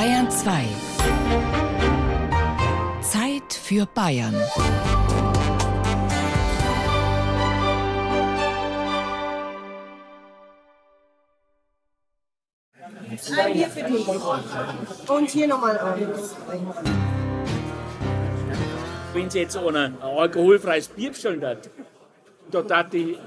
Bayern 0.00 0.30
2. 0.30 0.64
Zeit 3.02 3.52
für 3.52 3.84
Bayern. 3.84 4.34
Ein 13.36 13.52
Bier 13.52 13.68
für 13.68 13.82
dich. 13.82 14.08
Und 15.06 15.28
hier 15.28 15.48
nochmal 15.48 15.78
eins. 15.78 16.34
Wenn 19.12 19.28
sie 19.28 19.40
jetzt 19.40 19.54
ein 19.58 20.00
alkoholfreies 20.00 20.88
Bier 20.88 21.10
bestellen 21.10 21.44
hat, 21.44 21.68
da 22.50 22.62
tat 22.62 22.94
die. 22.94 23.18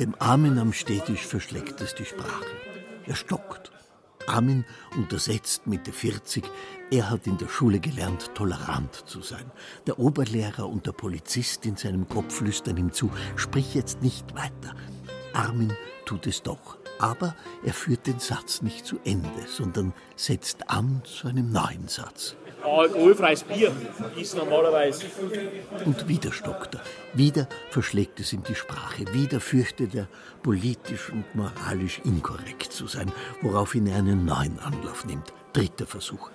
Dem 0.00 0.16
Armin 0.18 0.58
am 0.58 0.72
Städtisch 0.72 1.24
verschlägt 1.24 1.80
es 1.80 1.94
die 1.94 2.04
Sprache. 2.04 2.46
Er 3.06 3.14
stockt. 3.14 3.70
Armin 4.26 4.64
untersetzt 4.96 5.66
Mitte 5.66 5.92
40. 5.92 6.44
Er 6.90 7.10
hat 7.10 7.26
in 7.26 7.38
der 7.38 7.48
Schule 7.48 7.80
gelernt, 7.80 8.34
tolerant 8.34 8.94
zu 8.94 9.22
sein. 9.22 9.50
Der 9.86 9.98
Oberlehrer 9.98 10.68
und 10.68 10.86
der 10.86 10.92
Polizist 10.92 11.66
in 11.66 11.76
seinem 11.76 12.08
Kopf 12.08 12.34
flüstern 12.34 12.76
ihm 12.76 12.92
zu, 12.92 13.10
sprich 13.36 13.74
jetzt 13.74 14.02
nicht 14.02 14.34
weiter. 14.34 14.74
Armin 15.32 15.72
tut 16.04 16.26
es 16.26 16.42
doch. 16.42 16.81
Aber 16.98 17.34
er 17.64 17.72
führt 17.72 18.06
den 18.06 18.18
Satz 18.18 18.62
nicht 18.62 18.86
zu 18.86 18.98
Ende, 19.04 19.28
sondern 19.46 19.92
setzt 20.16 20.70
an 20.70 21.02
zu 21.04 21.28
einem 21.28 21.50
neuen 21.50 21.88
Satz. 21.88 22.36
Alkoholfreies 22.62 23.42
Bier 23.42 23.72
ist 24.16 24.36
normalerweise. 24.36 25.06
Und 25.84 26.06
wieder 26.06 26.32
stockt 26.32 26.76
er. 26.76 26.80
Wieder 27.12 27.48
verschlägt 27.70 28.20
es 28.20 28.32
ihm 28.32 28.44
die 28.44 28.54
Sprache. 28.54 29.04
Wieder 29.12 29.40
fürchtet 29.40 29.94
er, 29.94 30.06
politisch 30.42 31.10
und 31.10 31.34
moralisch 31.34 32.00
inkorrekt 32.04 32.72
zu 32.72 32.86
sein, 32.86 33.10
woraufhin 33.40 33.86
er 33.88 33.98
einen 33.98 34.24
neuen 34.24 34.58
Anlauf 34.60 35.04
nimmt. 35.04 35.32
Dritter 35.52 35.86
Versuch. 35.86 36.30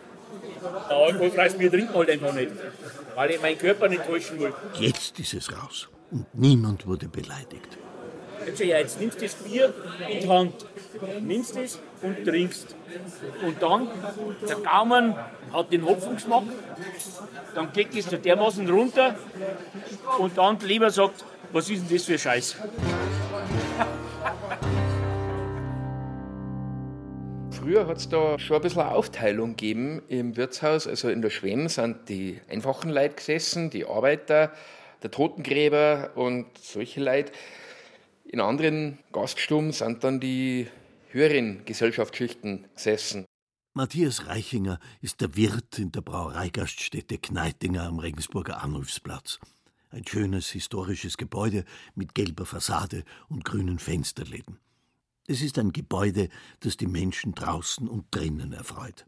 Alkoholfreies 0.90 1.58
Bier 1.58 1.72
trinkt 1.72 1.94
man 1.94 2.00
halt 2.00 2.10
einfach 2.10 2.34
nicht, 2.34 2.52
weil 3.16 3.32
ich 3.32 3.42
meinen 3.42 3.58
Körper 3.58 3.88
nicht 3.88 4.06
täuschen 4.06 4.40
will. 4.40 4.54
Jetzt 4.74 5.20
ist 5.20 5.34
es 5.34 5.52
raus. 5.52 5.88
Und 6.12 6.26
niemand 6.34 6.86
wurde 6.86 7.08
beleidigt. 7.08 7.78
Jetzt, 8.46 8.60
ja, 8.60 8.78
jetzt 8.78 9.00
nimmst 9.00 9.20
du 9.20 9.26
das 9.26 9.36
Bier 9.36 9.74
in 10.10 10.20
die 10.22 10.28
Hand, 10.28 10.66
nimmst 11.22 11.58
es 11.58 11.80
und 12.02 12.24
trinkst. 12.24 12.76
Und 13.46 13.62
dann, 13.62 13.88
der 14.48 14.56
Gaumen 14.58 15.16
hat 15.54 15.72
den 15.72 15.86
Hopfengeschmack, 15.86 16.44
dann 17.56 17.72
geht 17.74 17.96
es 17.96 18.08
da 18.08 18.18
dermaßen 18.18 18.70
runter 18.70 19.16
und 20.20 20.38
dann 20.38 20.60
die 20.60 20.66
Leber 20.66 20.90
sagt, 20.90 21.26
was 21.52 21.70
ist 21.70 21.90
denn 21.90 21.98
das 21.98 22.06
für 22.06 22.18
Scheiß? 22.18 22.58
Früher 27.52 27.88
hat 27.88 27.98
es 27.98 28.08
da 28.08 28.40
schon 28.40 28.56
ein 28.56 28.62
bisschen 28.62 28.82
eine 28.82 28.92
Aufteilung 28.92 29.50
gegeben 29.50 30.02
im 30.08 30.38
Wirtshaus. 30.38 30.88
Also 30.88 31.10
in 31.10 31.22
der 31.22 31.30
Schwemm 31.30 31.68
sind 31.68 32.08
die 32.08 32.40
einfachen 32.50 32.92
Leute 32.92 33.16
gesessen, 33.16 33.70
die 33.70 33.86
Arbeiter, 33.86 34.52
der 35.04 35.12
Totengräber 35.12 36.12
und 36.16 36.46
solche 36.62 37.02
Leute. 37.02 37.32
In 38.30 38.42
anderen 38.42 39.00
Gaststuben 39.14 39.72
sind 39.72 40.04
dann 40.04 40.20
die 40.20 40.68
höheren 41.12 41.64
Gesellschaftsschichten 41.64 42.66
gesessen. 42.76 43.26
Matthias 43.74 44.28
Reichinger 44.28 44.80
ist 45.02 45.22
der 45.22 45.38
Wirt 45.38 45.80
in 45.80 45.94
der 45.94 46.02
Brauereigaststätte 46.02 47.20
Kneitinger 47.20 47.84
am 47.84 48.00
Regensburger 48.00 48.62
Arnulfsplatz. 48.62 49.40
Ein 49.92 50.06
schönes 50.06 50.50
historisches 50.50 51.16
Gebäude 51.16 51.64
mit 51.96 52.16
gelber 52.16 52.46
Fassade 52.46 53.06
und 53.30 53.46
grünen 53.46 53.80
Fensterläden. 53.80 54.60
Es 55.26 55.42
ist 55.42 55.58
ein 55.58 55.72
Gebäude, 55.72 56.28
das 56.60 56.76
die 56.76 56.88
Menschen 56.88 57.34
draußen 57.34 57.88
und 57.88 58.08
drinnen 58.12 58.52
erfreut. 58.52 59.06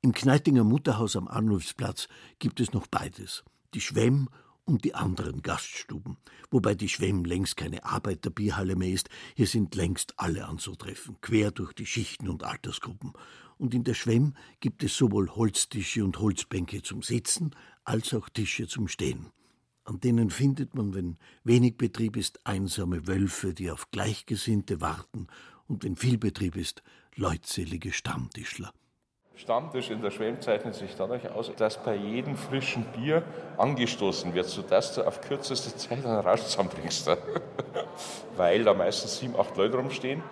Im 0.00 0.12
Kneitinger 0.12 0.64
Mutterhaus 0.64 1.16
am 1.16 1.28
Arnulfsplatz 1.28 2.08
gibt 2.38 2.60
es 2.60 2.72
noch 2.72 2.86
beides: 2.86 3.44
die 3.74 3.82
Schwemm 3.82 4.30
und 4.66 4.84
die 4.84 4.94
anderen 4.94 5.42
Gaststuben, 5.42 6.18
wobei 6.50 6.74
die 6.74 6.88
Schwemm 6.88 7.24
längst 7.24 7.56
keine 7.56 7.84
Arbeiterbierhalle 7.84 8.76
mehr 8.76 8.90
ist, 8.90 9.08
hier 9.34 9.46
sind 9.46 9.74
längst 9.74 10.18
alle 10.18 10.46
anzutreffen, 10.46 11.16
quer 11.22 11.52
durch 11.52 11.72
die 11.72 11.86
Schichten 11.86 12.28
und 12.28 12.42
Altersgruppen. 12.42 13.12
Und 13.58 13.72
in 13.72 13.84
der 13.84 13.94
Schwemm 13.94 14.34
gibt 14.60 14.82
es 14.82 14.96
sowohl 14.96 15.30
Holztische 15.30 16.04
und 16.04 16.18
Holzbänke 16.18 16.82
zum 16.82 17.02
Sitzen, 17.02 17.54
als 17.84 18.12
auch 18.12 18.28
Tische 18.28 18.66
zum 18.66 18.88
Stehen. 18.88 19.30
An 19.84 20.00
denen 20.00 20.30
findet 20.30 20.74
man, 20.74 20.94
wenn 20.94 21.16
wenig 21.44 21.76
Betrieb 21.76 22.16
ist, 22.16 22.44
einsame 22.44 23.06
Wölfe, 23.06 23.54
die 23.54 23.70
auf 23.70 23.90
Gleichgesinnte 23.92 24.80
warten, 24.80 25.28
und 25.68 25.84
wenn 25.84 25.96
viel 25.96 26.18
Betrieb 26.18 26.56
ist, 26.56 26.82
leutselige 27.14 27.92
Stammtischler. 27.92 28.72
Stammtisch 29.36 29.90
in 29.90 30.00
der 30.00 30.10
Schwem 30.10 30.40
zeichnet 30.40 30.74
sich 30.74 30.96
dadurch 30.96 31.28
aus, 31.30 31.52
dass 31.56 31.82
bei 31.82 31.94
jedem 31.94 32.36
frischen 32.36 32.84
Bier 32.92 33.22
angestoßen 33.58 34.32
wird, 34.32 34.46
sodass 34.46 34.94
du 34.94 35.06
auf 35.06 35.20
kürzeste 35.20 35.76
Zeit 35.76 36.06
einen 36.06 36.20
Rausch 36.20 36.40
zusammenbringst. 36.42 37.10
Weil 38.36 38.64
da 38.64 38.72
meistens 38.72 39.18
sieben, 39.18 39.36
acht 39.38 39.54
Leute 39.58 39.76
rumstehen. 39.76 40.22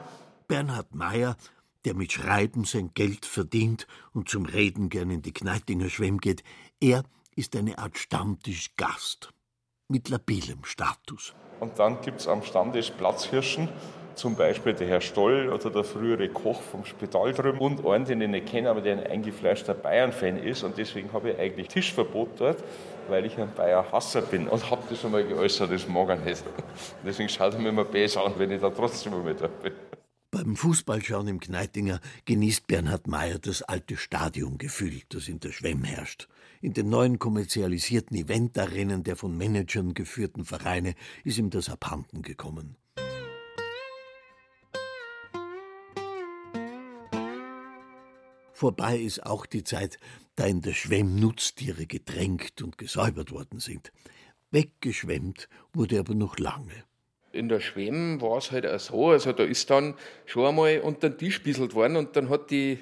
Bernhard 0.49 0.95
Meyer, 0.95 1.37
der 1.85 1.95
mit 1.95 2.13
Schreiben 2.13 2.65
sein 2.65 2.93
Geld 2.95 3.27
verdient 3.27 3.87
und 4.15 4.31
zum 4.31 4.47
Reden 4.47 4.89
gern 4.89 5.11
in 5.11 5.21
die 5.21 5.33
Kneitinger 5.33 5.91
Schwemm 5.91 6.19
geht, 6.19 6.43
er 6.81 7.03
ist 7.37 7.55
eine 7.57 7.77
Art 7.77 7.99
Stammtischgast 7.99 9.35
mit 9.89 10.09
labilem 10.09 10.65
Status. 10.65 11.35
Und 11.61 11.79
dann 11.79 12.01
gibt 12.01 12.21
es 12.21 12.29
am 12.29 12.43
Stammtisch 12.43 12.91
Platzhirschen, 12.93 13.69
zum 14.15 14.37
Beispiel 14.37 14.75
der 14.75 14.87
Herr 14.87 15.01
Stoll 15.01 15.49
oder 15.49 15.71
der 15.71 15.85
frühere 15.85 16.29
Koch 16.29 16.61
vom 16.61 16.85
Spital 16.85 17.33
drüben 17.33 17.59
und 17.59 17.87
einen, 17.87 18.05
den 18.05 18.21
ich 18.21 18.29
nicht 18.29 18.47
kenne, 18.47 18.71
aber 18.71 18.81
der 18.81 18.99
ein 18.99 19.07
eingefleischter 19.07 19.75
Bayern-Fan 19.75 20.39
ist 20.39 20.63
und 20.63 20.79
deswegen 20.79 21.13
habe 21.13 21.31
ich 21.31 21.39
eigentlich 21.39 21.69
Tischverbot 21.69 22.31
dort, 22.39 22.63
weil 23.09 23.27
ich 23.27 23.39
ein 23.39 23.53
Bayer-Hasser 23.55 24.23
bin 24.23 24.49
und 24.49 24.71
habe 24.71 24.83
das 24.89 25.05
einmal 25.05 25.25
geäußert, 25.25 25.71
das 25.71 25.89
mag 25.89 26.09
er 26.09 26.17
nicht. 26.17 26.43
Deswegen 27.05 27.29
schaut 27.29 27.55
er 27.55 27.61
mir 27.61 27.69
immer 27.69 27.85
besser 27.85 28.25
an, 28.25 28.33
wenn 28.39 28.51
ich 28.51 28.61
da 28.61 28.71
trotzdem 28.71 29.13
mal 29.13 29.35
da 29.35 29.47
bin. 29.47 29.73
Beim 30.31 30.57
Fußballschauen 30.57 31.29
im 31.29 31.39
Kneitinger 31.39 32.01
genießt 32.25 32.67
Bernhard 32.67 33.07
Mayer 33.07 33.39
das 33.39 33.63
alte 33.63 33.97
Stadiongefühl, 33.97 35.03
das 35.09 35.29
in 35.29 35.39
der 35.39 35.53
Schwemm 35.53 35.85
herrscht. 35.85 36.29
In 36.61 36.73
den 36.73 36.89
neuen 36.89 37.19
kommerzialisierten 37.19 38.17
Eventarenen 38.17 39.05
der 39.05 39.17
von 39.17 39.37
Managern 39.37 39.95
geführten 39.95 40.45
Vereine 40.45 40.95
ist 41.23 41.39
ihm 41.39 41.51
das 41.51 41.69
abhanden 41.69 42.23
gekommen. 42.23 42.77
Vorbei 48.55 48.97
ist 48.97 49.27
auch 49.27 49.47
die 49.47 49.65
Zeit, 49.65 49.99
da 50.37 50.47
in 50.47 50.63
der 50.63 50.75
Schwemm 50.75 51.17
Nutztiere 51.17 51.87
getränkt 51.87 52.63
und 52.63 52.79
gesäubert 52.79 53.33
worden 53.33 53.59
sind. 53.59 53.93
Weggeschwemmt 54.53 55.49
wurde 55.73 55.99
aber 55.99 56.15
noch 56.15 56.39
lange. 56.39 56.85
In 57.33 57.49
der 57.49 57.59
Schwemm 57.59 58.21
war 58.21 58.39
es 58.39 58.53
halt 58.53 58.65
auch 58.65 58.79
so, 58.79 59.09
also 59.11 59.33
da 59.33 59.43
ist 59.43 59.71
dann 59.71 59.95
schon 60.25 60.47
einmal 60.47 60.79
unter 60.79 61.11
den 61.11 61.19
Tisch 61.19 61.43
bisselt 61.43 61.75
worden 61.75 61.97
und 61.97 62.15
dann 62.15 62.29
hat 62.29 62.53
die 62.53 62.79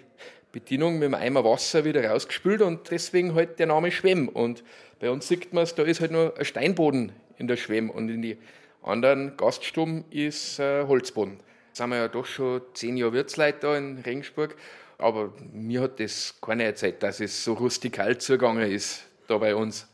Bedienung 0.53 0.99
mit 0.99 1.07
einem 1.07 1.15
Eimer 1.15 1.43
Wasser 1.43 1.87
wieder 1.87 2.05
rausgespült 2.05 2.61
und 2.61 2.91
deswegen 2.91 3.35
halt 3.35 3.59
der 3.59 3.67
Name 3.69 3.91
Schwemm. 3.91 4.29
Und 4.29 4.63
bei 5.01 5.11
uns 5.11 5.27
sieht 5.27 5.55
man 5.55 5.65
es, 5.65 5.75
da 5.75 5.85
ist 5.85 6.03
halt 6.03 6.13
nur 6.13 6.37
ein 6.37 6.45
Steinboden 6.45 7.13
in 7.39 7.49
der 7.49 7.57
Schwemm 7.57 7.89
und 7.89 8.11
in 8.11 8.21
die 8.21 8.37
anderen 8.83 9.39
Gaststuben 9.39 10.05
ist 10.11 10.59
äh, 10.59 10.85
Holzboden. 10.87 11.39
Jetzt 11.69 11.79
sind 11.79 11.89
wir 11.89 11.97
ja 11.97 12.09
doch 12.09 12.27
schon 12.27 12.61
zehn 12.75 12.99
Jahre 12.99 13.15
Wirtsleute 13.15 13.61
da 13.61 13.79
in 13.79 13.97
Regensburg 14.05 14.55
aber 14.99 15.33
mir 15.53 15.83
hat 15.83 16.01
das 16.01 16.35
keiner 16.41 16.65
erzählt, 16.65 17.03
dass 17.03 17.21
es 17.21 17.45
so 17.45 17.55
rustikal 17.55 18.19
zugegangen 18.19 18.71
ist 18.71 19.05
da 19.29 19.39
bei 19.39 19.55
uns. 19.55 19.87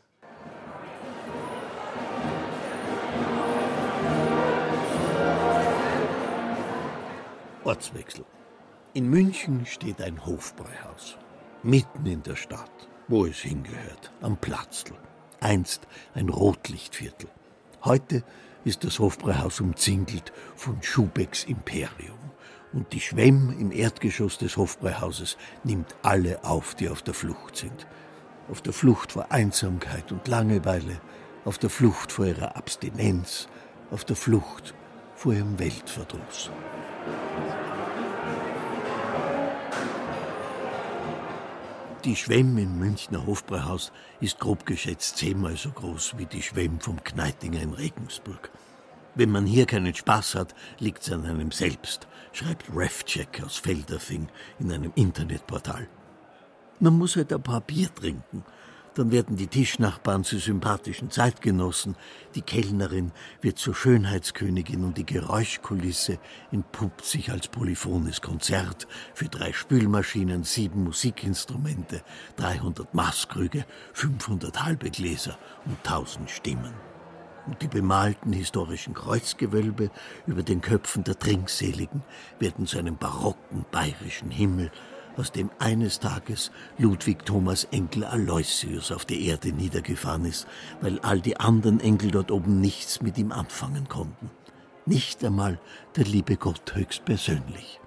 Ortswechsel. 7.64 8.24
In 8.94 9.08
München 9.10 9.66
steht 9.66 10.00
ein 10.00 10.24
Hofbräuhaus. 10.24 11.18
Mitten 11.62 12.06
in 12.06 12.22
der 12.22 12.36
Stadt, 12.36 12.88
wo 13.08 13.26
es 13.26 13.38
hingehört, 13.38 14.10
am 14.22 14.38
Platzl. 14.38 14.94
Einst 15.40 15.86
ein 16.14 16.30
Rotlichtviertel. 16.30 17.28
Heute 17.84 18.24
ist 18.64 18.84
das 18.84 18.98
Hofbräuhaus 18.98 19.60
umzingelt 19.60 20.32
von 20.56 20.82
Schubecks 20.82 21.44
Imperium 21.44 22.27
und 22.72 22.92
die 22.92 23.00
Schwemm 23.00 23.54
im 23.58 23.72
Erdgeschoss 23.72 24.38
des 24.38 24.56
Hofbräuhauses 24.56 25.36
nimmt 25.64 25.94
alle 26.02 26.44
auf, 26.44 26.74
die 26.74 26.88
auf 26.88 27.02
der 27.02 27.14
Flucht 27.14 27.56
sind. 27.56 27.86
Auf 28.50 28.62
der 28.62 28.72
Flucht 28.72 29.12
vor 29.12 29.30
Einsamkeit 29.30 30.12
und 30.12 30.26
Langeweile, 30.28 31.00
auf 31.44 31.58
der 31.58 31.70
Flucht 31.70 32.12
vor 32.12 32.26
ihrer 32.26 32.56
Abstinenz, 32.56 33.48
auf 33.90 34.04
der 34.04 34.16
Flucht 34.16 34.74
vor 35.14 35.32
ihrem 35.32 35.58
Weltverdruss. 35.58 36.50
Die 42.04 42.14
Schwemm 42.14 42.56
im 42.58 42.78
Münchner 42.78 43.26
Hofbräuhaus 43.26 43.92
ist 44.20 44.38
grob 44.38 44.64
geschätzt 44.64 45.16
zehnmal 45.16 45.56
so 45.56 45.70
groß 45.70 46.14
wie 46.16 46.26
die 46.26 46.42
Schwemm 46.42 46.80
vom 46.80 47.02
Kneitinger 47.02 47.60
in 47.60 47.72
Regensburg. 47.72 48.50
Wenn 49.18 49.32
man 49.32 49.46
hier 49.46 49.66
keinen 49.66 49.96
Spaß 49.96 50.36
hat, 50.36 50.54
liegt's 50.78 51.10
an 51.10 51.26
einem 51.26 51.50
selbst, 51.50 52.06
schreibt 52.30 52.66
RefCheck 52.72 53.42
aus 53.44 53.56
Felderfing 53.56 54.28
in 54.60 54.70
einem 54.70 54.92
Internetportal. 54.94 55.88
Man 56.78 56.96
muss 56.96 57.16
halt 57.16 57.32
ein 57.32 57.42
paar 57.42 57.60
Bier 57.60 57.92
trinken. 57.92 58.44
Dann 58.94 59.10
werden 59.10 59.34
die 59.34 59.48
Tischnachbarn 59.48 60.22
zu 60.22 60.38
sympathischen 60.38 61.10
Zeitgenossen, 61.10 61.96
die 62.36 62.42
Kellnerin 62.42 63.10
wird 63.40 63.58
zur 63.58 63.74
Schönheitskönigin 63.74 64.84
und 64.84 64.96
die 64.96 65.06
Geräuschkulisse 65.06 66.20
entpuppt 66.52 67.04
sich 67.04 67.32
als 67.32 67.48
polyphones 67.48 68.20
Konzert 68.20 68.86
für 69.14 69.28
drei 69.28 69.52
Spülmaschinen, 69.52 70.44
sieben 70.44 70.84
Musikinstrumente, 70.84 72.02
300 72.36 72.94
Maßkrüge, 72.94 73.66
500 73.94 74.64
halbe 74.64 74.90
Gläser 74.90 75.36
und 75.64 75.76
1000 75.84 76.30
Stimmen. 76.30 76.87
Und 77.48 77.62
die 77.62 77.68
bemalten 77.68 78.34
historischen 78.34 78.92
Kreuzgewölbe 78.92 79.90
über 80.26 80.42
den 80.42 80.60
Köpfen 80.60 81.02
der 81.04 81.18
Trinkseligen 81.18 82.02
werden 82.38 82.66
zu 82.66 82.78
einem 82.78 82.98
barocken 82.98 83.64
bayerischen 83.70 84.30
Himmel, 84.30 84.70
aus 85.16 85.32
dem 85.32 85.50
eines 85.58 85.98
Tages 85.98 86.52
Ludwig 86.76 87.24
Thomas 87.24 87.64
Enkel 87.70 88.04
Aloysius 88.04 88.92
auf 88.92 89.06
die 89.06 89.26
Erde 89.26 89.52
niedergefahren 89.52 90.26
ist, 90.26 90.46
weil 90.82 90.98
all 91.00 91.20
die 91.20 91.40
anderen 91.40 91.80
Enkel 91.80 92.10
dort 92.10 92.30
oben 92.30 92.60
nichts 92.60 93.00
mit 93.00 93.16
ihm 93.16 93.32
anfangen 93.32 93.88
konnten. 93.88 94.30
Nicht 94.84 95.24
einmal 95.24 95.58
der 95.96 96.04
liebe 96.04 96.36
Gott 96.36 96.74
höchstpersönlich. 96.74 97.80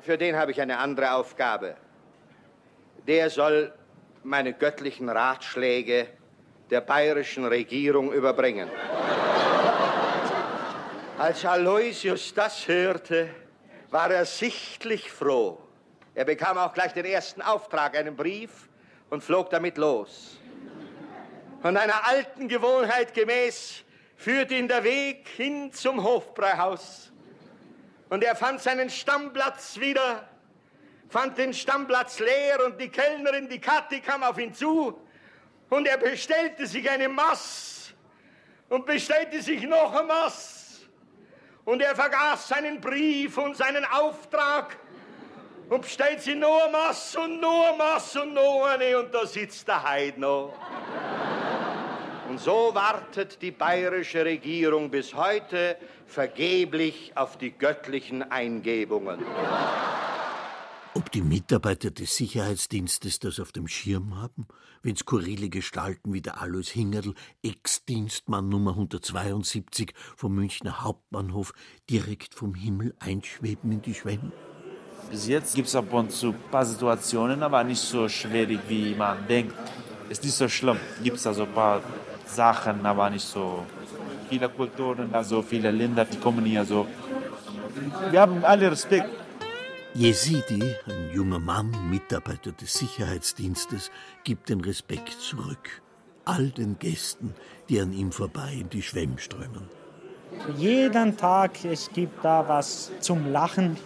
Für 0.00 0.18
den 0.18 0.34
habe 0.34 0.50
ich 0.50 0.60
eine 0.60 0.78
andere 0.78 1.12
Aufgabe. 1.12 1.76
Der 3.06 3.30
soll 3.30 3.72
meine 4.24 4.52
göttlichen 4.52 5.08
Ratschläge 5.08 6.08
der 6.70 6.80
bayerischen 6.80 7.44
Regierung 7.44 8.12
überbringen. 8.12 8.68
Als 11.18 11.44
Aloysius 11.44 12.34
das 12.34 12.68
hörte, 12.68 13.28
war 13.90 14.10
er 14.10 14.24
sichtlich 14.24 15.10
froh. 15.10 15.58
Er 16.14 16.24
bekam 16.24 16.58
auch 16.58 16.74
gleich 16.74 16.92
den 16.92 17.06
ersten 17.06 17.42
Auftrag, 17.42 17.96
einen 17.96 18.14
Brief, 18.16 18.68
und 19.10 19.24
flog 19.24 19.50
damit 19.50 19.78
los. 19.78 20.38
Von 21.62 21.76
einer 21.76 22.06
alten 22.06 22.46
Gewohnheit 22.46 23.14
gemäß 23.14 23.82
führte 24.16 24.54
ihn 24.54 24.68
der 24.68 24.84
Weg 24.84 25.26
hin 25.28 25.72
zum 25.72 26.04
Hofbräuhaus. 26.04 27.10
Und 28.10 28.22
er 28.22 28.36
fand 28.36 28.60
seinen 28.60 28.90
Stammplatz 28.90 29.78
wieder, 29.78 30.28
fand 31.08 31.38
den 31.38 31.54
Stammplatz 31.54 32.20
leer 32.20 32.64
und 32.64 32.80
die 32.80 32.90
Kellnerin, 32.90 33.48
die 33.48 33.60
Kathi, 33.60 34.00
kam 34.00 34.22
auf 34.22 34.38
ihn 34.38 34.52
zu 34.52 35.00
und 35.70 35.86
er 35.86 35.98
bestellte 35.98 36.66
sich 36.66 36.88
eine 36.88 37.08
Mass 37.08 37.94
und 38.68 38.86
bestellte 38.86 39.42
sich 39.42 39.62
noch 39.62 39.94
eine 39.94 40.06
Mass. 40.06 40.80
Und 41.64 41.82
er 41.82 41.94
vergaß 41.94 42.48
seinen 42.48 42.80
Brief 42.80 43.36
und 43.36 43.56
seinen 43.56 43.84
Auftrag 43.84 44.76
und 45.68 45.82
bestellt 45.82 46.22
sie 46.22 46.34
nur 46.34 46.68
Mass 46.70 47.14
und 47.14 47.40
nur 47.40 47.76
Mass 47.76 48.16
und 48.16 48.32
nur 48.32 48.68
eine 48.68 48.98
und 48.98 49.12
da 49.12 49.26
sitzt 49.26 49.68
der 49.68 49.82
Heid 49.82 50.16
noch. 50.16 50.54
Und 52.28 52.40
so 52.40 52.70
wartet 52.74 53.40
die 53.40 53.50
bayerische 53.50 54.24
Regierung 54.24 54.90
bis 54.90 55.14
heute 55.14 55.76
vergeblich 56.06 57.12
auf 57.14 57.36
die 57.38 57.52
göttlichen 57.52 58.30
Eingebungen. 58.30 59.24
Ob 60.98 61.12
die 61.12 61.22
Mitarbeiter 61.22 61.92
des 61.92 62.16
Sicherheitsdienstes 62.16 63.20
das 63.20 63.38
auf 63.38 63.52
dem 63.52 63.68
Schirm 63.68 64.20
haben, 64.20 64.48
wenn 64.82 64.96
skurrile 64.96 65.48
Gestalten 65.48 66.12
wie 66.12 66.20
der 66.20 66.42
Alois 66.42 66.70
Hingerl, 66.72 67.14
Ex-Dienstmann 67.40 68.48
Nummer 68.48 68.72
172 68.72 69.94
vom 70.16 70.34
Münchner 70.34 70.82
Hauptbahnhof, 70.82 71.52
direkt 71.88 72.34
vom 72.34 72.56
Himmel 72.56 72.96
einschweben 72.98 73.70
in 73.70 73.80
die 73.80 73.94
Schwemme? 73.94 74.32
Bis 75.08 75.28
jetzt 75.28 75.54
gibt 75.54 75.68
es 75.68 75.76
ab 75.76 75.92
und 75.92 76.10
zu 76.10 76.30
ein 76.30 76.50
paar 76.50 76.66
Situationen, 76.66 77.44
aber 77.44 77.62
nicht 77.62 77.80
so 77.80 78.08
schwierig, 78.08 78.58
wie 78.66 78.96
man 78.96 79.24
denkt. 79.28 79.54
Ist 80.08 80.24
nicht 80.24 80.34
so 80.34 80.48
schlimm. 80.48 80.78
Gibt 81.04 81.18
es 81.18 81.26
also 81.28 81.44
ein 81.44 81.52
paar 81.52 81.80
Sachen, 82.26 82.84
aber 82.84 83.08
nicht 83.08 83.24
so 83.24 83.64
viele 84.28 84.48
Kulturen, 84.48 85.14
also 85.14 85.42
viele 85.42 85.70
Länder, 85.70 86.04
die 86.04 86.18
kommen 86.18 86.44
hier 86.44 86.64
so. 86.64 86.88
Wir 88.10 88.20
haben 88.20 88.44
alle 88.44 88.72
Respekt. 88.72 89.17
Yezidi, 89.98 90.62
ein 90.86 91.10
junger 91.12 91.40
Mann, 91.40 91.72
Mitarbeiter 91.90 92.52
des 92.52 92.72
Sicherheitsdienstes, 92.74 93.90
gibt 94.22 94.48
den 94.48 94.60
Respekt 94.60 95.10
zurück. 95.20 95.82
All 96.24 96.50
den 96.50 96.78
Gästen, 96.78 97.34
die 97.68 97.80
an 97.80 97.92
ihm 97.92 98.12
vorbei 98.12 98.58
in 98.60 98.70
die 98.70 98.82
Schwemm 98.82 99.18
strömen. 99.18 99.68
Jeden 100.56 101.16
Tag, 101.16 101.64
es 101.64 101.90
gibt 101.92 102.24
da 102.24 102.46
was 102.46 102.92
zum 103.00 103.32
Lachen. 103.32 103.76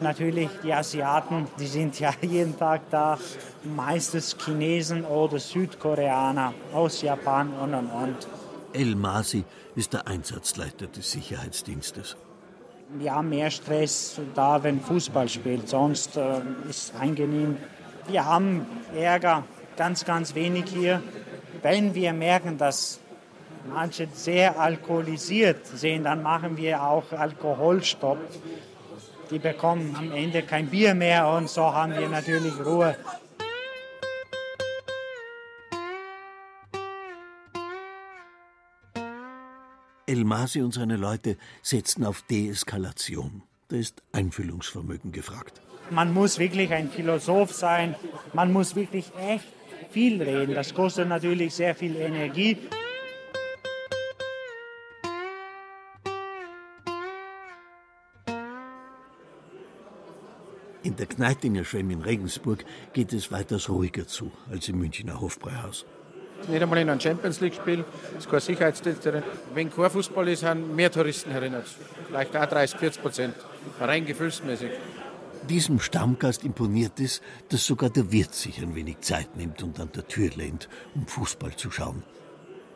Natürlich 0.00 0.50
die 0.62 0.74
Asiaten, 0.74 1.46
die 1.58 1.66
sind 1.66 1.98
ja 2.00 2.12
jeden 2.20 2.58
Tag 2.58 2.90
da, 2.90 3.18
meistens 3.64 4.36
Chinesen 4.38 5.06
oder 5.06 5.38
Südkoreaner 5.38 6.52
aus 6.74 7.00
Japan 7.00 7.50
und 7.54 7.72
und 7.72 7.86
und. 7.86 8.28
El 8.74 8.94
Masi 8.94 9.42
ist 9.74 9.94
der 9.94 10.06
Einsatzleiter 10.06 10.86
des 10.86 11.12
Sicherheitsdienstes. 11.12 12.14
Ja, 13.00 13.20
mehr 13.20 13.50
Stress 13.50 14.20
da, 14.34 14.62
wenn 14.62 14.80
Fußball 14.80 15.28
spielt, 15.28 15.68
sonst 15.68 16.16
äh, 16.16 16.38
ist 16.68 16.94
es 16.94 17.00
angenehm. 17.00 17.56
Wir 18.06 18.24
haben 18.24 18.64
Ärger, 18.94 19.44
ganz, 19.76 20.04
ganz 20.04 20.34
wenig 20.34 20.66
hier. 20.66 21.02
Wenn 21.62 21.94
wir 21.94 22.12
merken, 22.12 22.58
dass 22.58 23.00
manche 23.68 24.06
sehr 24.12 24.60
alkoholisiert 24.60 25.66
sind, 25.66 26.04
dann 26.04 26.22
machen 26.22 26.56
wir 26.56 26.82
auch 26.82 27.10
Alkoholstopp 27.12 28.18
die 29.30 29.38
bekommen 29.38 29.94
am 29.98 30.12
Ende 30.12 30.42
kein 30.42 30.66
Bier 30.68 30.94
mehr 30.94 31.28
und 31.28 31.48
so 31.48 31.62
haben 31.62 31.96
wir 31.96 32.08
natürlich 32.08 32.54
Ruhe. 32.64 32.96
El 40.08 40.24
Masi 40.24 40.62
und 40.62 40.72
seine 40.72 40.96
Leute 40.96 41.36
setzen 41.62 42.04
auf 42.04 42.22
Deeskalation. 42.22 43.42
Da 43.68 43.76
ist 43.76 44.02
Einfühlungsvermögen 44.12 45.10
gefragt. 45.10 45.60
Man 45.90 46.14
muss 46.14 46.38
wirklich 46.38 46.72
ein 46.72 46.90
Philosoph 46.90 47.52
sein. 47.52 47.96
Man 48.32 48.52
muss 48.52 48.76
wirklich 48.76 49.06
echt 49.18 49.48
viel 49.90 50.22
reden. 50.22 50.54
Das 50.54 50.74
kostet 50.74 51.08
natürlich 51.08 51.54
sehr 51.54 51.74
viel 51.74 51.96
Energie. 51.96 52.56
In 60.84 60.94
der 60.94 61.06
Kneitinger 61.06 61.64
Schwemm 61.64 61.90
in 61.90 62.02
Regensburg 62.02 62.64
geht 62.92 63.12
es 63.12 63.32
weitaus 63.32 63.68
ruhiger 63.68 64.06
zu 64.06 64.30
als 64.48 64.68
im 64.68 64.78
Münchner 64.78 65.20
Hofbräuhaus. 65.20 65.84
Nicht 66.48 66.62
einmal 66.62 66.78
in 66.78 66.90
einem 66.90 67.00
Champions 67.00 67.40
League-Spiel, 67.40 67.84
es 68.12 68.24
ist 68.24 68.30
kein 68.30 68.40
Sicherheitsdienst 68.40 69.04
drin. 69.04 69.22
Wenn 69.54 69.70
kein 69.70 69.90
Fußball 69.90 70.28
ist, 70.28 70.40
sind 70.40 70.76
mehr 70.76 70.90
Touristen 70.90 71.30
erinnert. 71.30 71.66
Vielleicht 72.06 72.36
auch 72.36 72.46
30, 72.46 72.78
40 72.78 73.02
Prozent. 73.02 73.34
Rein 73.80 74.06
gefühlsmäßig. 74.06 74.70
Diesem 75.48 75.78
Stammgast 75.78 76.44
imponiert 76.44 76.98
es, 76.98 77.20
dass 77.48 77.64
sogar 77.64 77.90
der 77.90 78.10
Wirt 78.10 78.34
sich 78.34 78.60
ein 78.60 78.74
wenig 78.74 79.00
Zeit 79.00 79.36
nimmt 79.36 79.62
und 79.62 79.78
an 79.78 79.90
der 79.94 80.06
Tür 80.06 80.30
lehnt, 80.34 80.68
um 80.94 81.06
Fußball 81.06 81.54
zu 81.54 81.70
schauen. 81.70 82.02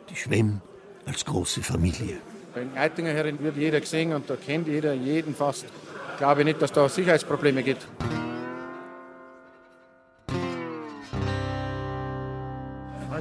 Die 0.09 0.15
Schwemm 0.15 0.61
als 1.05 1.25
große 1.25 1.63
Familie. 1.63 2.17
In 2.55 2.77
Eitinger 2.77 3.11
herin 3.11 3.39
wird 3.41 3.57
jeder 3.57 3.79
gesehen 3.79 4.13
und 4.13 4.29
da 4.29 4.35
kennt 4.35 4.67
jeder 4.67 4.93
jeden 4.93 5.35
fast. 5.35 5.65
Ich 6.11 6.17
glaube 6.17 6.45
nicht, 6.45 6.61
dass 6.61 6.71
da 6.71 6.87
Sicherheitsprobleme 6.87 7.63
gibt. 7.63 7.87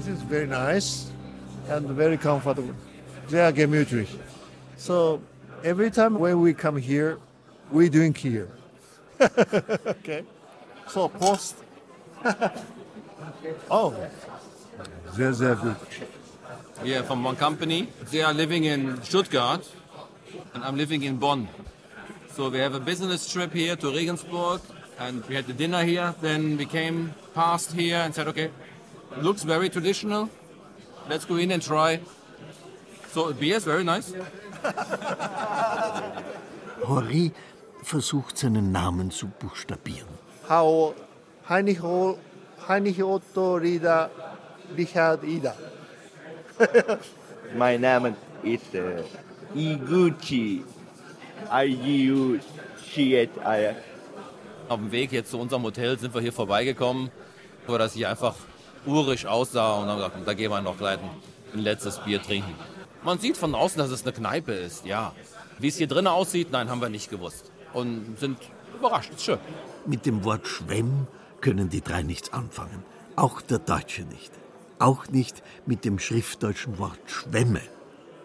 This 0.01 0.17
is 0.17 0.23
very 0.23 0.47
nice 0.47 1.11
and 1.69 1.87
very 1.91 2.17
comfortable. 2.17 2.75
Sehr 3.29 3.53
gemütlich. 3.53 4.09
So 4.79 5.21
every 5.63 5.91
time 5.91 6.19
when 6.19 6.41
we 6.41 6.55
come 6.55 6.79
here, 6.79 7.19
we 7.71 7.91
drink 7.91 8.17
here. 8.17 8.49
okay. 9.21 10.25
So 10.89 11.07
post. 11.09 11.57
oh, 13.71 13.93
sehr 15.13 15.55
gut. 15.57 15.77
We 16.83 16.95
are 16.95 17.03
from 17.03 17.23
one 17.23 17.37
company. 17.37 17.89
They 18.11 18.23
are 18.23 18.33
living 18.33 18.65
in 18.65 19.03
Stuttgart 19.03 19.71
and 20.55 20.65
I'm 20.65 20.79
living 20.79 21.03
in 21.03 21.19
Bonn. 21.19 21.47
So 22.33 22.49
we 22.49 22.57
have 22.61 22.75
a 22.75 22.81
business 22.81 23.31
trip 23.31 23.53
here 23.53 23.77
to 23.77 23.93
Regensburg 23.93 24.63
and 24.99 25.23
we 25.27 25.35
had 25.35 25.47
the 25.47 25.53
dinner 25.53 25.85
here. 25.85 26.15
Then 26.23 26.57
we 26.57 26.65
came 26.65 27.13
past 27.35 27.73
here 27.73 27.99
and 27.99 28.15
said, 28.15 28.29
okay, 28.29 28.49
looks 29.19 29.43
very 29.45 29.69
traditional. 29.69 30.29
Let's 31.09 31.25
go 31.25 31.37
in 31.37 31.51
and 31.53 31.63
try. 31.63 32.01
So 33.13 33.33
beer 33.33 33.57
is 33.57 33.65
very 33.65 33.85
nice. 33.85 34.13
Horry 36.85 37.33
versucht 37.83 38.39
seinen 38.39 38.73
Namen 38.73 39.11
zu 39.11 39.27
buchstabieren. 39.29 40.09
How 40.49 40.95
Heinrich, 41.49 41.83
O- 41.83 42.19
Heinrich 42.69 43.03
Otto 43.03 43.57
Rieder 43.57 44.11
Richard 44.77 45.25
Ida. 45.25 45.55
Mein 47.57 47.81
Name 47.81 48.15
ist 48.43 48.75
äh, 48.75 49.03
Iguchi. 49.55 50.65
I-G-U-C-H-I. 51.53 53.75
Auf 54.69 54.79
dem 54.79 54.93
Weg 54.93 55.11
jetzt 55.13 55.31
zu 55.31 55.39
unserem 55.39 55.63
Hotel 55.65 55.99
sind 55.99 56.15
wir 56.15 56.21
hier 56.21 56.33
vorbeigekommen 56.33 57.11
wo 57.67 57.77
das 57.79 57.93
hier 57.93 58.09
einfach 58.11 58.35
urig 58.87 59.27
aussah 59.27 59.75
und 59.75 59.89
dann 59.89 59.97
gesagt, 59.97 60.17
da 60.25 60.35
gehen 60.35 60.51
wir 60.51 60.61
noch 60.61 60.79
gleich 60.79 60.99
ein 61.53 61.61
letztes 61.61 61.99
Bier 61.99 62.23
trinken. 62.23 62.55
Man 63.03 63.19
sieht 63.19 63.37
von 63.37 63.55
außen, 63.55 63.79
dass 63.79 63.91
es 63.91 64.03
eine 64.03 64.13
Kneipe 64.13 64.53
ist, 64.53 64.85
ja. 64.85 65.13
Wie 65.59 65.69
es 65.69 65.77
hier 65.77 65.87
drinnen 65.87 66.09
aussieht, 66.09 66.51
nein, 66.51 66.69
haben 66.71 66.81
wir 66.81 66.89
nicht 66.89 67.11
gewusst. 67.11 67.51
Und 67.73 68.19
sind 68.19 68.39
überrascht, 68.77 69.11
ist 69.13 69.25
schön. 69.25 69.39
Mit 69.87 70.07
dem 70.07 70.25
Wort 70.25 70.47
Schwemm 70.47 71.07
können 71.41 71.69
die 71.69 71.81
drei 71.81 72.03
nichts 72.03 72.33
anfangen. 72.33 72.83
Auch 73.17 73.41
der 73.43 73.59
Deutsche 73.59 74.03
nicht. 74.03 74.33
Auch 74.79 75.09
nicht 75.09 75.43
mit 75.67 75.85
dem 75.85 75.99
schriftdeutschen 75.99 76.79
Wort 76.79 76.99
Schwemme. 77.07 77.61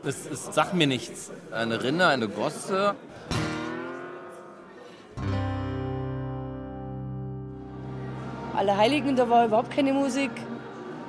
Es, 0.03 0.25
es 0.25 0.53
sagt 0.53 0.73
mir 0.73 0.87
nichts. 0.87 1.31
Eine 1.51 1.83
Rinne, 1.83 2.07
eine 2.07 2.27
Gosse. 2.29 2.95
Alle 8.55 8.77
Heiligen, 8.77 9.15
da 9.15 9.29
war 9.29 9.45
überhaupt 9.45 9.71
keine 9.71 9.93
Musik. 9.93 10.31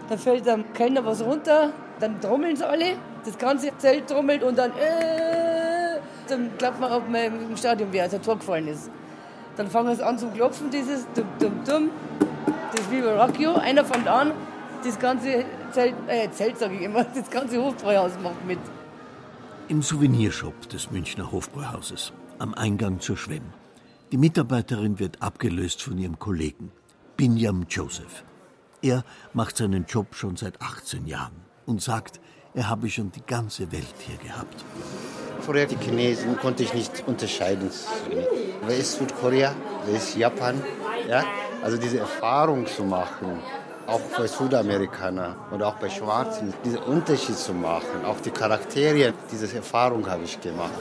Da 0.09 0.17
fällt 0.17 0.49
am 0.49 0.73
Kellner 0.73 1.05
was 1.05 1.23
runter, 1.23 1.73
dann 2.01 2.21
trommeln 2.21 2.57
sie 2.57 2.67
alle, 2.67 2.97
das 3.25 3.39
ganze 3.39 3.77
Zelt 3.79 4.09
trommelt 4.09 4.43
und 4.43 4.57
dann 4.57 4.71
äh, 4.73 5.67
dann 6.29 6.51
glaubt 6.59 6.81
man, 6.81 6.93
ob 6.93 7.09
man 7.09 7.51
im 7.51 7.57
Stadion 7.57 7.93
wäre, 7.93 8.05
als 8.05 8.15
ein 8.15 8.23
Tor 8.23 8.37
gefallen 8.37 8.69
ist. 8.69 8.91
Dann 9.57 9.69
fangen 9.69 9.95
sie 9.95 10.05
an 10.05 10.19
zu 10.19 10.29
klopfen, 10.29 10.71
dieses 10.71 11.07
dum 11.15 11.27
dum 11.39 11.65
dum, 11.65 11.91
das 12.75 12.91
Viva 12.91 13.25
Rock 13.25 13.39
You. 13.39 13.53
Einer 13.53 13.85
fängt 13.85 14.09
an, 14.09 14.33
das 14.85 14.99
ganze 14.99 15.45
Zelt, 15.71 15.95
äh, 16.09 16.31
Zelt 16.31 16.59
sage 16.59 16.75
ich 16.75 16.83
immer, 16.83 17.05
das 17.15 17.31
ganze 17.31 17.63
Hofbräuhaus 17.63 18.13
macht 18.23 18.45
mit. 18.47 18.59
Im 19.69 19.83
Souvenirshop 19.83 20.69
des 20.69 20.91
Münchner 20.91 21.33
Hofbräuhauses, 21.33 22.13
am 22.39 22.55
Eingang 22.55 23.01
zur 23.01 23.17
Schwemm. 23.17 23.43
Die 24.13 24.19
Mitarbeiterin 24.19 25.01
wird 25.01 25.21
abgelöst 25.23 25.83
von 25.83 25.99
ihrem 25.99 26.19
Kollegen, 26.19 26.71
Binyam 27.17 27.67
Joseph. 27.69 28.25
Er 28.83 29.03
macht 29.33 29.57
seinen 29.57 29.87
Job 29.87 30.15
schon 30.15 30.37
seit 30.37 30.61
18 30.61 31.07
Jahren 31.07 31.35
und 31.65 31.81
sagt, 31.81 32.21
er 32.55 32.69
habe 32.69 32.89
schon 32.91 33.11
die 33.11 33.25
ganze 33.27 33.73
Welt 33.73 33.95
hier 34.07 34.19
gehabt. 34.19 34.65
Vorher 35.41 35.67
die 35.67 35.77
Chinesen 35.77 36.37
konnte 36.39 36.63
ich 36.63 36.75
nicht 36.75 37.05
unterscheiden. 37.07 37.71
Wer 38.67 38.77
ist 38.77 38.99
Südkorea, 38.99 39.55
wer 39.87 39.97
ist 39.97 40.17
Japan? 40.17 40.63
Ja? 41.09 41.25
Also 41.63 41.79
diese 41.79 41.99
Erfahrung 41.99 42.67
zu 42.67 42.85
machen, 42.85 43.41
auch 43.87 44.01
bei 44.17 44.27
Südamerikanern 44.27 45.37
oder 45.53 45.69
auch 45.69 45.77
bei 45.77 45.89
Schwarzen, 45.89 46.53
diesen 46.65 46.79
Unterschied 46.79 47.37
zu 47.37 47.55
machen, 47.55 48.05
auch 48.05 48.21
die 48.21 48.31
Charaktere, 48.31 49.15
diese 49.31 49.55
Erfahrung 49.57 50.09
habe 50.09 50.25
ich 50.25 50.41
gemacht. 50.41 50.73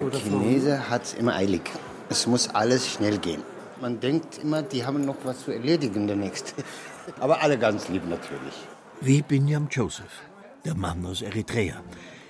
Der 0.00 0.10
Chinese 0.20 0.90
hat 0.90 1.04
es 1.04 1.14
immer 1.14 1.34
eilig. 1.34 1.70
Es 2.08 2.26
muss 2.26 2.48
alles 2.48 2.90
schnell 2.90 3.18
gehen. 3.18 3.42
Man 3.80 4.00
denkt 4.00 4.38
immer, 4.38 4.62
die 4.62 4.84
haben 4.84 5.04
noch 5.04 5.16
was 5.24 5.44
zu 5.44 5.52
erledigen 5.52 6.06
demnächst. 6.06 6.54
Aber 7.20 7.42
alle 7.42 7.58
ganz 7.58 7.88
lieb 7.88 8.08
natürlich. 8.08 8.54
Wie 9.00 9.22
Binyam 9.22 9.68
Joseph, 9.70 10.22
der 10.64 10.74
Mann 10.74 11.04
aus 11.06 11.22
Eritrea. 11.22 11.82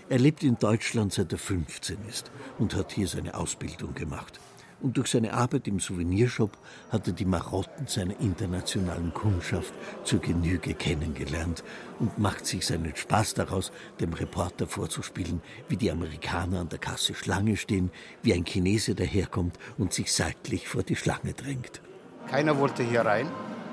Er 0.09 0.19
lebt 0.19 0.43
in 0.43 0.57
Deutschland 0.59 1.13
seit 1.13 1.33
er 1.33 1.39
15 1.39 1.99
ist 2.09 2.31
und 2.59 2.75
hat 2.75 2.93
hier 2.93 3.09
seine 3.09 3.35
Ausbildung 3.35 3.95
gemacht. 3.95 4.39
Und 4.85 4.99
durch 4.99 5.13
seine 5.13 5.33
Arbeit 5.33 5.67
im 5.67 5.81
Souvenirshop 5.81 6.59
hat 6.91 7.07
er 7.07 7.15
die 7.15 7.25
Marotten 7.25 7.87
seiner 7.87 8.21
internationalen 8.21 9.15
Kundschaft 9.15 9.73
zur 10.03 10.19
Genüge 10.21 10.75
kennengelernt 10.75 11.65
und 12.01 12.19
macht 12.19 12.45
sich 12.45 12.67
seinen 12.67 12.95
Spaß 12.95 13.33
daraus, 13.33 13.73
dem 13.99 14.13
Reporter 14.13 14.67
vorzuspielen, 14.67 15.41
wie 15.71 15.79
die 15.79 15.91
Amerikaner 15.91 16.61
an 16.61 16.69
der 16.69 16.81
Kasse 16.81 17.15
Schlange 17.15 17.57
stehen, 17.57 17.91
wie 18.23 18.35
ein 18.35 18.45
Chinese 18.45 18.95
daherkommt 18.95 19.59
und 19.79 19.95
sich 19.95 20.13
seitlich 20.13 20.69
vor 20.69 20.83
die 20.83 20.97
Schlange 20.97 21.33
drängt. 21.33 21.81
Keiner 22.29 22.59
wollte 22.59 22.83
hier 22.83 23.07
rein. 23.07 23.31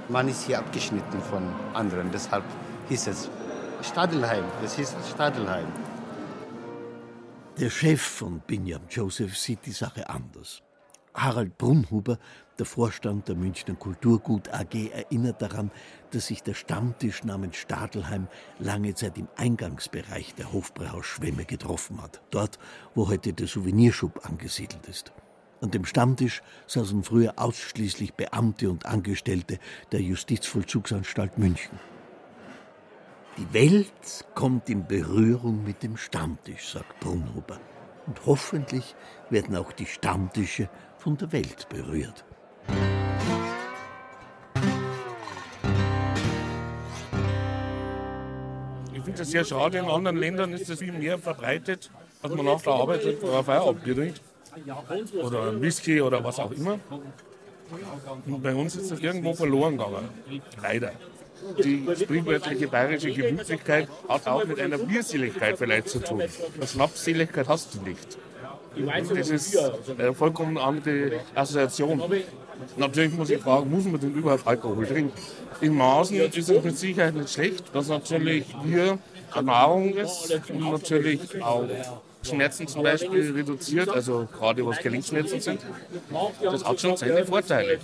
Man 0.08 0.30
ist 0.30 0.46
hier 0.46 0.60
abgeschnitten 0.60 1.22
von 1.30 1.44
anderen. 1.74 2.10
Deshalb 2.14 2.46
hieß 2.88 3.08
es 3.08 3.30
Stadelheim. 3.82 4.46
Das 4.62 4.78
hieß 4.78 4.96
Stadelheim. 5.14 5.68
Der 7.60 7.70
Chef 7.70 8.02
von 8.02 8.40
Binyam 8.48 8.84
Joseph 8.90 9.38
sieht 9.38 9.66
die 9.66 9.72
Sache 9.72 10.10
anders. 10.10 10.64
Harald 11.14 11.58
Brunhuber, 11.58 12.18
der 12.58 12.66
Vorstand 12.66 13.28
der 13.28 13.36
Münchner 13.36 13.76
Kulturgut 13.76 14.54
AG, 14.54 14.92
erinnert 14.92 15.42
daran, 15.42 15.72
dass 16.12 16.28
sich 16.28 16.44
der 16.44 16.54
Stammtisch 16.54 17.24
namens 17.24 17.58
Stadelheim 17.58 18.28
lange 18.60 18.94
Zeit 18.94 19.18
im 19.18 19.28
Eingangsbereich 19.36 20.36
der 20.36 20.54
Hofbräuhaus-Schwemme 20.54 21.46
getroffen 21.46 22.02
hat, 22.02 22.22
dort, 22.30 22.60
wo 22.96 23.10
heute 23.10 23.34
der 23.34 23.48
Souvenirschub 23.48 24.26
angesiedelt 24.26 24.88
ist. 24.88 25.12
An 25.62 25.70
dem 25.70 25.86
Stammtisch 25.86 26.42
saßen 26.66 27.04
früher 27.04 27.34
ausschließlich 27.38 28.16
Beamte 28.16 28.70
und 28.70 28.86
Angestellte 28.86 29.60
der 29.92 30.02
Justizvollzugsanstalt 30.02 31.38
München. 31.38 31.80
Die 33.38 33.54
Welt 33.54 34.26
kommt 34.34 34.70
in 34.70 34.88
Berührung 34.88 35.64
mit 35.64 35.84
dem 35.84 35.98
Stammtisch, 35.98 36.74
sagt 36.74 37.00
Brunhuber. 37.00 37.60
Und 38.08 38.26
hoffentlich 38.26 38.96
werden 39.30 39.56
auch 39.56 39.72
die 39.72 39.86
Stammtische 39.86 40.70
von 41.02 41.18
der 41.18 41.32
Welt 41.32 41.68
berührt. 41.68 42.24
Ich 48.94 49.02
finde 49.02 49.18
das 49.18 49.32
sehr 49.32 49.44
schade. 49.44 49.80
In 49.80 49.86
anderen 49.86 50.18
Ländern 50.18 50.54
ist 50.54 50.70
das 50.70 50.78
viel 50.78 50.92
mehr 50.92 51.18
verbreitet, 51.18 51.90
dass 52.22 52.32
man 52.32 52.46
nach 52.46 52.62
der 52.62 52.74
Arbeit 52.74 53.04
ein 53.04 53.44
Feierabend 53.44 53.84
trinkt. 53.84 54.22
Oder 55.24 55.50
ein 55.50 55.62
Whisky 55.62 56.02
oder 56.02 56.24
was 56.24 56.40
auch 56.40 56.52
immer. 56.52 56.78
Und 58.28 58.44
bei 58.44 58.54
uns 58.54 58.76
ist 58.76 58.92
das 58.92 59.00
irgendwo 59.00 59.34
verloren 59.34 59.78
gegangen. 59.78 60.10
Leider. 60.62 60.92
Die 61.64 61.88
sprichwörtliche 62.00 62.68
bayerische 62.68 63.12
Gemütlichkeit 63.12 63.88
hat 64.08 64.28
auch 64.28 64.46
mit 64.46 64.60
einer 64.60 64.78
Bierseligkeit 64.78 65.58
vielleicht 65.58 65.90
zu 65.90 66.00
tun. 66.00 66.22
Eine 66.22 66.68
Schnapsseligkeit 66.68 67.48
hast 67.48 67.74
du 67.74 67.82
nicht. 67.82 68.20
Das 68.76 69.30
ist 69.30 69.58
eine 69.98 70.14
vollkommen 70.14 70.58
andere 70.58 71.20
Assoziation. 71.36 72.02
Natürlich 72.78 73.14
muss 73.14 73.30
ich 73.30 73.42
fragen, 73.42 73.70
muss 73.70 73.86
man 73.86 74.00
denn 74.00 74.14
überhaupt 74.14 74.48
Alkohol 74.48 74.86
trinken? 74.86 75.12
In 75.60 75.76
Maßen 75.76 76.16
ist 76.18 76.38
es 76.38 76.64
mit 76.64 76.78
Sicherheit 76.78 77.16
nicht 77.16 77.30
schlecht, 77.30 77.64
dass 77.74 77.90
natürlich 77.90 78.46
Bier 78.64 78.98
Erfahrung 79.34 79.94
ist 79.96 80.34
und 80.50 80.72
natürlich 80.72 81.20
auch 81.42 81.66
Schmerzen 82.24 82.68
zum 82.68 82.84
Beispiel 82.84 83.32
reduziert, 83.32 83.90
also 83.90 84.28
gerade 84.32 84.66
was 84.66 84.78
Gelenkschmerzen 84.80 85.42
sind. 85.42 85.62
Das 86.42 86.64
hat 86.64 86.80
schon 86.80 86.96
seine 86.96 87.26
Vorteile. 87.26 87.80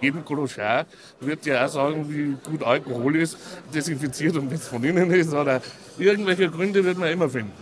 Jedem 0.00 0.24
Koloschar 0.24 0.86
wird 1.20 1.46
ja 1.46 1.64
auch 1.64 1.68
sagen, 1.68 2.06
wie 2.08 2.36
gut 2.50 2.62
Alkohol 2.62 3.16
ist, 3.16 3.38
desinfiziert 3.72 4.36
und 4.36 4.50
wenn 4.50 4.56
es 4.56 4.68
von 4.68 4.82
innen 4.84 5.10
ist 5.10 5.32
oder 5.32 5.62
irgendwelche 5.98 6.50
Gründe 6.50 6.84
wird 6.84 6.98
man 6.98 7.10
immer 7.10 7.28
finden. 7.28 7.52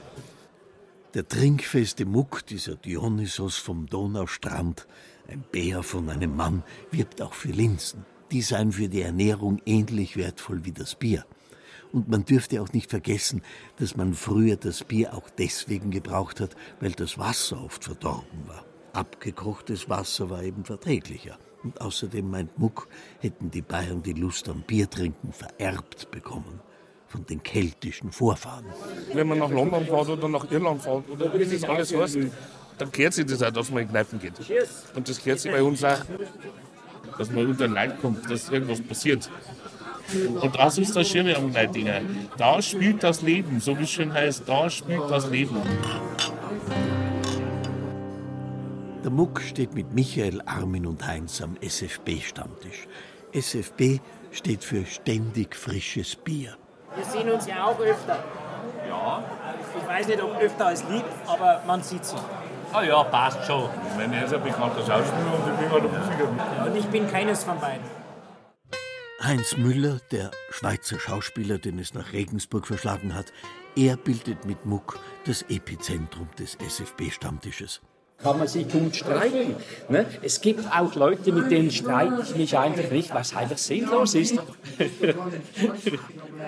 Der 1.17 1.27
trinkfeste 1.27 2.05
Muck, 2.05 2.45
dieser 2.45 2.77
Dionysos 2.77 3.57
vom 3.57 3.87
Donaustrand, 3.87 4.87
ein 5.29 5.43
Bär 5.51 5.83
von 5.83 6.11
einem 6.11 6.37
Mann, 6.37 6.63
wirbt 6.91 7.23
auch 7.23 7.33
für 7.33 7.53
Linsen. 7.53 8.05
Die 8.31 8.43
seien 8.43 8.73
für 8.73 8.91
die 8.91 9.01
Ernährung 9.01 9.63
ähnlich 9.65 10.19
wertvoll 10.19 10.67
wie 10.67 10.73
das 10.73 10.95
Bier. 10.95 11.25
Und 11.91 12.11
man 12.11 12.27
dürfte 12.27 12.61
auch 12.61 12.71
nicht 12.75 12.91
vergessen, 12.91 13.41
dass 13.79 13.97
man 13.97 14.13
früher 14.13 14.57
das 14.57 14.85
Bier 14.85 15.15
auch 15.15 15.31
deswegen 15.31 15.91
gebraucht 15.91 16.39
hat, 16.39 16.55
weil 16.81 16.93
das 16.93 17.17
Wasser 17.17 17.65
oft 17.65 17.85
verdorben 17.85 18.47
war. 18.47 18.67
Abgekochtes 18.93 19.89
Wasser 19.89 20.29
war 20.29 20.43
eben 20.43 20.67
verträglicher. 20.67 21.39
Und 21.63 21.81
außerdem 21.81 22.29
meint 22.29 22.59
Muck, 22.59 22.89
hätten 23.21 23.51
die 23.51 23.63
Bayern 23.63 24.03
die 24.03 24.13
Lust 24.13 24.51
am 24.51 24.61
Biertrinken 24.61 25.33
vererbt 25.33 26.11
bekommen 26.11 26.61
von 27.09 27.25
den 27.27 27.43
keltischen 27.43 28.11
Vorfahren. 28.13 28.67
Wenn 29.13 29.29
man 29.29 29.39
nach 29.39 29.51
London 29.51 29.85
fährt 29.85 30.09
oder 30.09 30.29
nach 30.29 30.51
Irland 30.51 30.83
fährt 30.83 31.09
oder 31.09 31.39
wie 31.39 31.45
das 31.45 31.65
alles 31.65 31.95
heißt, 31.95 32.19
dann 32.79 32.93
kehrt 32.93 33.15
sich 33.15 33.27
das 33.27 33.43
auch, 33.43 33.51
dass 33.51 33.71
man 33.71 33.83
in 33.83 33.89
Kneipen 33.89 34.19
geht. 34.19 34.35
Und 34.95 35.09
das 35.09 35.19
kehrt 35.19 35.41
sich 35.41 35.51
bei 35.51 35.63
uns 35.63 35.83
auch, 35.85 35.99
dass 37.19 37.31
man 37.31 37.47
unter 37.47 37.69
Leid 37.69 38.01
kommt, 38.01 38.31
dass 38.31 38.51
irgendwas 38.51 38.81
passiert. 38.83 39.31
Und 40.41 40.55
das 40.55 40.79
ist 40.79 40.95
das 40.95 41.09
Schöne 41.09 41.37
am 41.37 41.51
Kneipinger. 41.51 42.01
Da 42.37 42.61
spielt 42.63 43.03
das 43.03 43.23
Leben, 43.23 43.61
so 43.61 43.79
wie 43.79 43.85
es 43.85 43.91
schön 43.91 44.13
heißt, 44.13 44.45
da 44.47 44.71
spielt 44.71 45.11
das 45.11 45.31
Leben. 45.31 45.57
Der 49.03 49.11
Muck 49.11 49.41
steht 49.41 49.75
mit 49.75 49.95
Michael, 49.95 50.43
Armin 50.47 50.87
und 50.87 51.07
Heinz 51.07 51.41
am 51.41 51.57
SFB-Stammtisch. 51.61 52.89
SFB 53.33 54.01
steht 54.33 54.65
für 54.65 54.85
ständig 54.85 55.55
frisches 55.55 56.17
Bier. 56.17 56.57
Wir 56.97 57.05
sehen 57.05 57.31
uns 57.31 57.47
ja 57.47 57.65
auch 57.67 57.79
öfter. 57.79 58.19
Ja. 58.89 59.23
Ich 59.79 59.87
weiß 59.87 60.07
nicht, 60.09 60.23
ob 60.23 60.41
öfter 60.41 60.67
als 60.67 60.83
lieb, 60.89 61.05
aber 61.27 61.63
man 61.67 61.83
sieht 61.83 62.05
sie. 62.05 62.17
Ah 62.73 62.83
ja, 62.83 63.05
passt 63.05 63.45
schon. 63.47 63.69
Ich 63.91 63.97
meine, 63.97 64.17
er 64.17 64.25
ist 64.25 64.35
ein 64.35 64.43
bekannter 64.43 64.81
Schauspieler 64.81 65.35
und 65.35 65.53
ich 65.53 65.59
bin 65.59 65.71
halt 65.71 65.85
ein 65.85 66.01
Musiker. 66.01 66.67
Und 66.67 66.77
ich 66.77 66.87
bin 66.87 67.11
keines 67.11 67.45
von 67.45 67.61
beiden. 67.61 67.85
Heinz 69.23 69.57
Müller, 69.57 69.99
der 70.11 70.31
Schweizer 70.51 70.99
Schauspieler, 70.99 71.59
den 71.59 71.79
es 71.79 71.95
nach 71.95 72.13
Regensburg 72.13 72.67
verschlagen 72.67 73.15
hat, 73.15 73.33
er 73.75 73.97
bildet 73.97 74.45
mit 74.45 74.65
Muck 74.65 74.99
das 75.27 75.43
Epizentrum 75.43 76.29
des 76.39 76.57
SFB-Stammtisches. 76.57 77.83
Kann 78.19 78.39
man 78.39 78.49
sich 78.49 78.69
gut 78.69 78.97
streiten. 78.97 79.57
Ne? 79.89 80.07
Es 80.23 80.41
gibt 80.41 80.65
auch 80.73 80.95
Leute, 80.95 81.33
mit 81.33 81.51
denen 81.51 81.71
streite 81.71 82.23
ich 82.23 82.35
mich 82.35 82.57
einfach 82.57 82.91
nicht, 82.91 83.15
was 83.15 83.37
einfach 83.37 83.59
sinnlos 83.59 84.15
ist. 84.15 84.39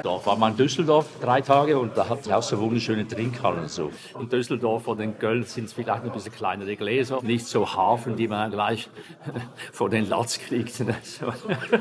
Da 0.03 0.25
war 0.25 0.37
man 0.37 0.53
in 0.53 0.59
Düsseldorf 0.59 1.07
drei 1.21 1.41
Tage 1.41 1.79
und 1.79 1.97
da 1.97 2.09
hat 2.09 2.21
es 2.21 2.31
auch 2.31 2.43
so 2.43 2.59
wunderschöne 2.61 3.09
Trinkhallen 3.09 3.61
und 3.63 3.71
so. 3.71 3.91
In 4.21 4.29
Düsseldorf 4.29 4.87
oder 4.87 5.03
in 5.03 5.19
Köln 5.19 5.45
sind 5.45 5.65
es 5.65 5.73
vielleicht 5.73 6.05
ein 6.05 6.13
bisschen 6.13 6.33
kleinere 6.33 6.77
Gläser, 6.77 7.21
nicht 7.23 7.47
so 7.47 7.75
Hafen, 7.75 8.15
die 8.15 8.29
man 8.29 8.51
gleich 8.51 8.89
vor 9.73 9.91
den 9.91 10.09
Latz 10.09 10.39
kriegt. 10.39 10.79
Ne? 10.81 10.95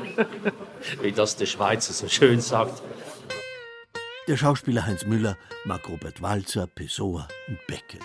Wie 1.02 1.12
das 1.12 1.36
der 1.36 1.46
Schweizer 1.46 1.92
so 1.92 2.08
schön 2.08 2.40
sagt. 2.40 2.82
Der 4.26 4.36
Schauspieler 4.36 4.86
Heinz 4.86 5.06
Müller 5.06 5.36
mag 5.64 5.88
Robert 5.88 6.20
Walzer, 6.20 6.66
Pessoa 6.66 7.28
und 7.46 7.58
Beckett. 7.66 8.02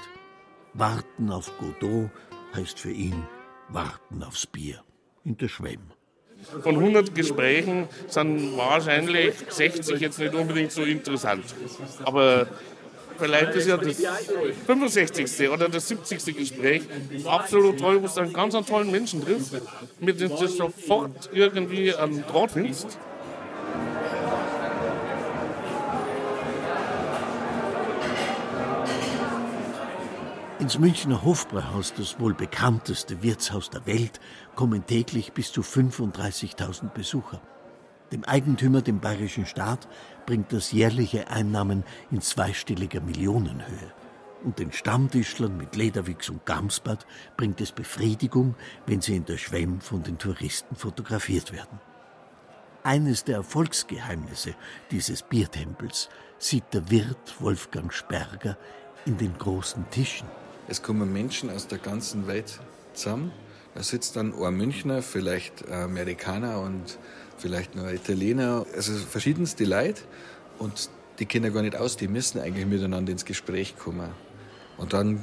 Warten 0.74 1.32
auf 1.32 1.52
Godot 1.60 2.10
heißt 2.56 2.80
für 2.80 2.92
ihn 2.92 3.28
warten 3.70 4.24
aufs 4.24 4.48
Bier 4.48 4.84
in 5.24 5.38
der 5.38 5.48
Schwemm. 5.48 5.82
Von 6.62 6.76
100 6.76 7.16
Gesprächen 7.16 7.88
sind 8.08 8.58
wahrscheinlich 8.58 9.34
60 9.50 10.00
jetzt 10.02 10.20
nicht 10.20 10.34
unbedingt 10.34 10.72
so 10.72 10.84
interessant. 10.84 11.46
Aber 12.04 12.48
vielleicht 13.18 13.56
ist 13.56 13.68
ja 13.68 13.78
das 13.78 14.04
65. 14.66 15.50
oder 15.50 15.70
das 15.70 15.88
70. 15.88 16.36
Gespräch 16.36 16.84
absolut 17.26 17.80
toll, 17.80 18.02
wo 18.02 18.08
du 18.08 18.22
einen 18.22 18.34
ganz 18.34 18.54
tollen 18.68 18.92
Menschen 18.92 19.24
triffst, 19.24 19.62
mit 20.00 20.20
dem 20.20 20.30
du 20.30 20.48
sofort 20.48 21.30
irgendwie 21.32 21.96
einen 21.96 22.24
Draht 22.28 22.52
findest. 22.52 22.98
Ins 30.64 30.80
Münchner 30.80 31.24
Hofbräuhaus, 31.24 31.94
das 31.94 32.22
wohl 32.22 32.34
bekannteste 32.34 33.22
Wirtshaus 33.22 33.70
der 33.70 33.86
Welt, 33.86 34.22
kommen 34.56 34.86
täglich 34.86 35.34
bis 35.34 35.52
zu 35.52 35.60
35.000 35.60 36.88
Besucher. 36.92 37.42
Dem 38.14 38.24
Eigentümer, 38.24 38.82
dem 38.82 39.02
bayerischen 39.02 39.46
Staat, 39.46 39.90
bringt 40.26 40.54
das 40.54 40.72
jährliche 40.72 41.28
Einnahmen 41.28 41.84
in 42.12 42.22
zweistelliger 42.22 43.02
Millionenhöhe. 43.02 43.92
Und 44.46 44.58
den 44.58 44.72
Stammtischlern 44.72 45.58
mit 45.58 45.76
Lederwix 45.76 46.30
und 46.30 46.46
Gamsbad 46.46 47.06
bringt 47.36 47.60
es 47.60 47.74
Befriedigung, 47.74 48.56
wenn 48.86 49.02
sie 49.02 49.18
in 49.18 49.26
der 49.26 49.40
Schwemm 49.40 49.82
von 49.82 50.02
den 50.02 50.18
Touristen 50.18 50.78
fotografiert 50.78 51.52
werden. 51.52 51.82
Eines 52.84 53.26
der 53.26 53.36
Erfolgsgeheimnisse 53.36 54.56
dieses 54.92 55.24
Biertempels 55.24 56.08
sieht 56.38 56.74
der 56.74 56.90
Wirt 56.90 57.42
Wolfgang 57.42 57.92
Sperger 57.92 58.58
in 59.06 59.18
den 59.18 59.38
großen 59.38 59.90
Tischen. 59.90 60.43
Es 60.68 60.82
kommen 60.82 61.12
Menschen 61.12 61.50
aus 61.50 61.68
der 61.68 61.78
ganzen 61.78 62.28
Welt 62.28 62.60
zusammen. 62.94 63.32
Da 63.76 63.84
sitzt 63.84 64.16
dann 64.16 64.34
ein 64.34 64.56
Münchner, 64.56 65.02
vielleicht 65.02 65.68
ein 65.68 65.84
Amerikaner 65.84 66.62
und 66.62 66.98
vielleicht 67.38 67.76
noch 67.76 67.86
ein 67.86 67.96
Italiener. 67.96 68.66
Also 68.76 68.94
verschiedenste 68.94 69.66
Leute. 69.66 70.04
Und 70.60 70.90
die 71.20 71.26
kennen 71.26 71.54
gar 71.54 71.64
nicht 71.64 71.76
aus, 71.76 71.98
die 71.98 72.08
müssen 72.08 72.40
eigentlich 72.40 72.66
miteinander 72.66 73.12
ins 73.12 73.26
Gespräch 73.26 73.76
kommen. 73.78 74.10
Und 74.78 74.94
dann 74.94 75.22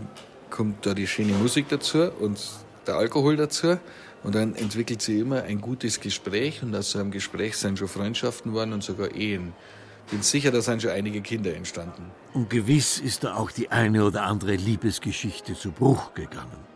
kommt 0.51 0.85
da 0.85 0.95
die 0.95 1.07
schöne 1.07 1.33
Musik 1.33 1.69
dazu 1.69 2.11
und 2.21 2.41
der 2.87 2.97
Alkohol 2.97 3.37
dazu. 3.37 3.79
Und 4.23 4.35
dann 4.35 4.55
entwickelt 4.55 5.01
sich 5.01 5.21
immer 5.21 5.45
ein 5.45 5.61
gutes 5.61 6.01
Gespräch. 6.01 6.63
Und 6.63 6.75
aus 6.77 6.91
so 6.91 6.99
einem 6.99 7.11
Gespräch 7.11 7.57
sind 7.57 7.79
schon 7.79 7.89
Freundschaften 7.89 8.53
geworden 8.53 8.73
und 8.75 8.83
sogar 8.83 9.15
Ehen 9.15 9.55
bin 10.11 10.23
sicher, 10.23 10.51
da 10.51 10.61
sind 10.61 10.83
schon 10.83 10.91
einige 10.91 11.21
Kinder 11.21 11.55
entstanden. 11.55 12.11
Und 12.35 12.51
gewiss 12.51 12.99
ist 12.99 13.25
da 13.25 13.37
auch 13.37 13.51
die 13.51 13.71
eine 13.71 14.05
oder 14.05 14.25
andere 14.25 14.55
Liebesgeschichte 14.55 15.55
zu 15.55 15.73
Bruch 15.73 16.15
gegangen. 16.15 16.71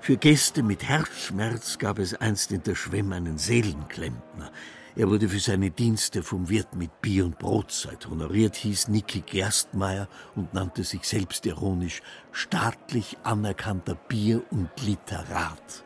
Für 0.00 0.16
Gäste 0.16 0.62
mit 0.62 0.84
Herzschmerz 0.84 1.78
gab 1.78 1.98
es 1.98 2.14
einst 2.14 2.52
in 2.52 2.62
der 2.62 2.74
Schwemm 2.74 3.12
einen 3.12 3.38
Seelenklempner. 3.38 4.52
Er 4.96 5.08
wurde 5.08 5.28
für 5.28 5.40
seine 5.40 5.70
Dienste 5.70 6.22
vom 6.22 6.48
Wirt 6.48 6.76
mit 6.76 7.00
Bier 7.00 7.24
und 7.24 7.38
Brotzeit 7.38 8.06
honoriert, 8.06 8.54
hieß 8.54 8.88
Niki 8.88 9.22
Gerstmeier 9.22 10.08
und 10.36 10.54
nannte 10.54 10.84
sich 10.84 11.04
selbstironisch 11.04 12.02
staatlich 12.30 13.16
anerkannter 13.24 13.94
Bier- 13.94 14.44
und 14.50 14.68
Literat 14.82 15.84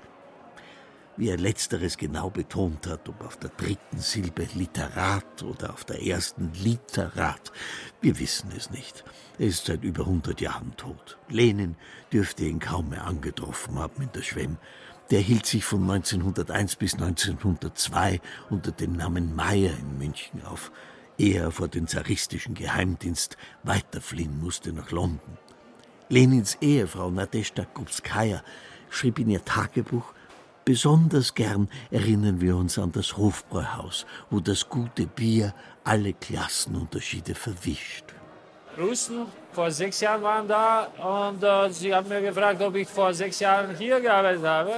wie 1.18 1.28
er 1.28 1.36
letzteres 1.36 1.96
genau 1.96 2.30
betont 2.30 2.86
hat, 2.86 3.08
ob 3.08 3.24
auf 3.24 3.36
der 3.36 3.50
dritten 3.50 3.98
Silbe 3.98 4.46
Literat 4.54 5.42
oder 5.42 5.74
auf 5.74 5.84
der 5.84 6.02
ersten 6.06 6.52
Literat. 6.54 7.52
Wir 8.00 8.18
wissen 8.20 8.52
es 8.56 8.70
nicht. 8.70 9.04
Er 9.38 9.48
ist 9.48 9.66
seit 9.66 9.82
über 9.82 10.04
100 10.04 10.40
Jahren 10.40 10.76
tot. 10.76 11.18
Lenin 11.28 11.76
dürfte 12.12 12.44
ihn 12.44 12.60
kaum 12.60 12.90
mehr 12.90 13.04
angetroffen 13.04 13.78
haben 13.78 14.00
in 14.00 14.12
der 14.12 14.22
Schwemm. 14.22 14.58
Der 15.10 15.20
hielt 15.20 15.46
sich 15.46 15.64
von 15.64 15.82
1901 15.82 16.76
bis 16.76 16.94
1902 16.94 18.20
unter 18.48 18.70
dem 18.70 18.92
Namen 18.92 19.34
Meyer 19.34 19.72
in 19.76 19.98
München 19.98 20.44
auf, 20.44 20.70
ehe 21.18 21.40
er 21.40 21.50
vor 21.50 21.66
den 21.66 21.88
zaristischen 21.88 22.54
Geheimdienst 22.54 23.36
weiterfliehen 23.64 24.38
musste 24.38 24.72
nach 24.72 24.92
London. 24.92 25.38
Lenins 26.10 26.58
Ehefrau 26.60 27.10
Nadeshda 27.10 27.64
Kupskaya 27.64 28.42
schrieb 28.88 29.18
in 29.18 29.30
ihr 29.30 29.44
Tagebuch, 29.44 30.14
Besonders 30.68 31.34
gern 31.34 31.66
erinnern 31.90 32.42
wir 32.42 32.54
uns 32.54 32.78
an 32.78 32.92
das 32.92 33.16
Hofbräuhaus, 33.16 34.04
wo 34.28 34.38
das 34.38 34.68
gute 34.68 35.06
Bier 35.06 35.54
alle 35.82 36.12
Klassenunterschiede 36.12 37.34
verwischt. 37.34 38.04
Russen 38.76 39.24
vor 39.52 39.70
sechs 39.70 39.98
Jahren 40.02 40.22
waren 40.22 40.46
da 40.46 40.88
und 41.28 41.42
äh, 41.42 41.72
sie 41.72 41.94
haben 41.94 42.10
mir 42.10 42.20
gefragt, 42.20 42.60
ob 42.60 42.74
ich 42.74 42.86
vor 42.86 43.14
sechs 43.14 43.40
Jahren 43.40 43.74
hier 43.78 43.98
gearbeitet 43.98 44.44
habe. 44.44 44.72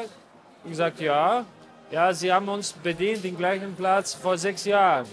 Ich 0.62 0.70
gesagt, 0.70 1.00
ja. 1.00 1.44
Ja, 1.90 2.14
sie 2.14 2.32
haben 2.32 2.48
uns 2.48 2.72
bedient, 2.72 3.24
den 3.24 3.36
gleichen 3.36 3.74
Platz 3.74 4.14
vor 4.14 4.38
sechs 4.38 4.64
Jahren. 4.64 5.06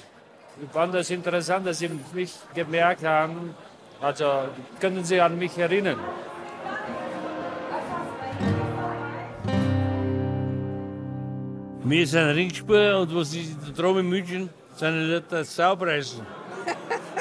Ich 0.62 0.70
fand 0.70 0.94
das 0.94 1.10
interessant, 1.10 1.66
dass 1.66 1.80
sie 1.80 1.90
mich 2.13 2.36
gemerkt 2.54 3.04
haben. 3.04 3.56
Also 4.00 4.26
können 4.80 5.04
Sie 5.04 5.20
an 5.20 5.40
mich 5.40 5.58
erinnern. 5.58 5.98
Wir 11.89 12.06
sind 12.06 12.36
Ringspur 12.36 13.00
und 13.00 13.15
was 13.15 13.34
ist 13.34 13.56
da 13.65 13.71
drüben 13.71 14.00
in 14.00 14.10
München, 14.10 14.50
sind 14.76 14.93
die 14.93 15.06
Leute 15.13 15.45
Saupreisen. 15.45 16.26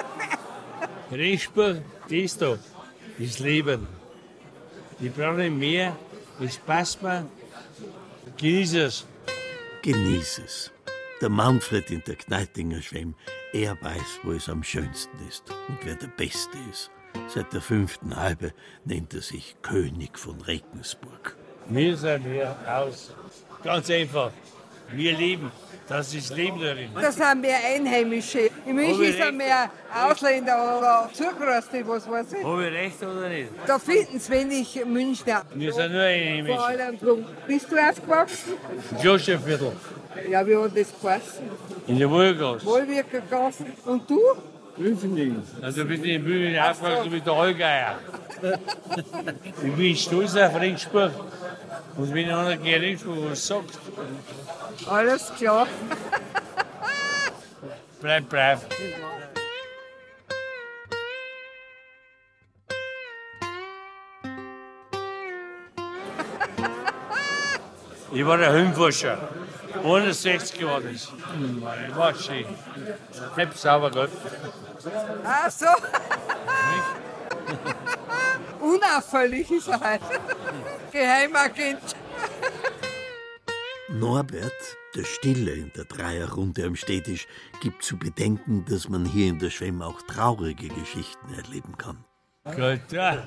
Ringspur, 1.12 1.76
das 2.10 2.36
da, 2.36 2.58
das 3.16 3.38
Leben. 3.38 3.86
Ich 4.98 5.12
brauche 5.12 5.34
nicht 5.34 5.56
mehr, 5.56 5.96
es 6.40 6.56
passt 6.58 7.00
mir. 7.00 7.26
Genieß 8.38 8.74
es. 8.74 9.06
Genieß 9.82 10.40
es. 10.44 10.72
Der 11.20 11.28
Manfred 11.28 11.88
in 11.92 12.02
der 12.04 12.16
Kneitinger 12.16 12.82
Schwemm, 12.82 13.14
er 13.52 13.80
weiß, 13.80 14.20
wo 14.24 14.32
es 14.32 14.48
am 14.48 14.64
schönsten 14.64 15.16
ist 15.28 15.48
und 15.68 15.78
wer 15.84 15.94
der 15.94 16.08
Beste 16.08 16.58
ist. 16.72 16.90
Seit 17.28 17.52
der 17.52 17.60
fünften 17.60 18.16
Halbe 18.16 18.52
nennt 18.84 19.14
er 19.14 19.22
sich 19.22 19.54
König 19.62 20.18
von 20.18 20.40
Regensburg. 20.40 21.36
Wir 21.68 21.96
sind 21.96 22.24
hier 22.24 22.56
aus. 22.66 23.14
Ganz 23.62 23.88
einfach. 23.90 24.32
Wir 24.92 25.16
leben. 25.16 25.50
Das 25.88 26.12
ist 26.14 26.34
Leben 26.34 26.60
darin. 26.60 26.90
Das 26.94 27.14
sind 27.14 27.40
mehr 27.40 27.58
Einheimische. 27.74 28.50
In 28.66 28.74
München 28.74 29.12
sind 29.12 29.36
mehr 29.36 29.70
Ausländer 30.08 30.78
oder 30.78 31.10
Zugeröste, 31.12 31.86
was 31.86 32.10
weiß 32.10 32.32
ich. 32.32 32.44
Habe 32.44 32.66
ich 32.66 32.72
recht 32.72 33.02
oder 33.02 33.28
nicht? 33.28 33.50
Da 33.66 33.78
finden 33.78 34.16
es 34.16 34.28
wenig 34.28 34.84
Münchner. 34.84 35.42
Wir 35.54 35.72
sind 35.72 35.92
nur 35.92 36.02
Einheimische. 36.02 36.56
Vor 36.56 36.66
allem 36.66 36.98
drum. 36.98 37.24
Bist 37.46 37.70
du 37.70 37.76
aufgewachsen? 37.76 38.52
Josefviertel. 39.00 39.72
Ja, 40.28 40.44
wie 40.46 40.56
hat 40.56 40.76
das 40.76 40.88
geheißen? 41.00 41.44
In 41.86 41.98
der 41.98 42.10
Wohlgasse. 42.10 42.66
Wohlwirkergasse. 42.66 43.66
Und 43.84 44.10
du? 44.10 44.20
Büfending. 44.76 45.42
Also 45.62 45.82
du 45.82 45.88
bist 45.88 46.04
in 46.04 46.24
Büfending 46.24 46.58
aufgewachsen 46.58 47.10
mit 47.12 47.24
der 47.26 47.32
Allgeier. 47.32 47.98
ich 49.64 49.72
bin 49.76 49.96
stolz 49.96 50.34
auf 50.36 50.60
Ringsburg. 50.60 51.12
Und 51.96 52.12
einer 52.12 52.56
gegen 52.58 52.80
Ringsburg 52.82 53.30
was 53.30 53.46
sagt, 53.46 53.78
Alles 54.86 55.32
klar. 55.34 55.66
bleib 58.00 58.28
brav. 58.28 58.66
Ich 68.12 68.26
war 68.26 68.38
der 68.38 68.52
Höhenforscher. 68.52 69.18
61 69.84 70.58
geworden 70.58 70.94
ist. 70.94 71.12
War 71.94 72.14
schön. 72.14 72.46
Nicht 73.36 73.58
sauber, 73.58 73.90
gell? 73.90 74.08
Ach 75.24 75.50
so. 75.50 75.66
Unauffällig 78.60 79.50
ist 79.50 79.68
er 79.68 79.80
halt. 79.80 80.00
Geheimagent. 80.96 81.94
Norbert, 83.90 84.76
der 84.94 85.04
Stille 85.04 85.52
in 85.52 85.70
der 85.76 85.84
Dreierrunde 85.84 86.64
am 86.64 86.74
Städtisch, 86.74 87.26
gibt 87.60 87.84
zu 87.84 87.98
bedenken, 87.98 88.64
dass 88.66 88.88
man 88.88 89.04
hier 89.04 89.28
in 89.28 89.38
der 89.38 89.50
Schwemm 89.50 89.82
auch 89.82 90.00
traurige 90.00 90.68
Geschichten 90.68 91.34
erleben 91.34 91.76
kann. 91.76 92.02
Gut, 92.44 92.80
ja. 92.92 93.26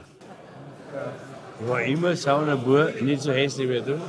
War 1.60 1.82
immer 1.84 2.16
Saunabur, 2.16 2.92
nicht 3.02 3.22
so 3.22 3.32
hässlich 3.32 3.70
wie 3.70 3.82
du. 3.82 4.02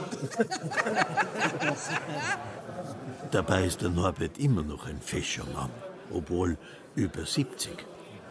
Dabei 3.30 3.66
ist 3.66 3.82
der 3.82 3.90
Norbert 3.90 4.38
immer 4.38 4.62
noch 4.62 4.86
ein 4.86 5.02
fescher 5.02 5.44
Mann, 5.52 5.70
obwohl 6.10 6.56
über 6.94 7.26
70. 7.26 7.84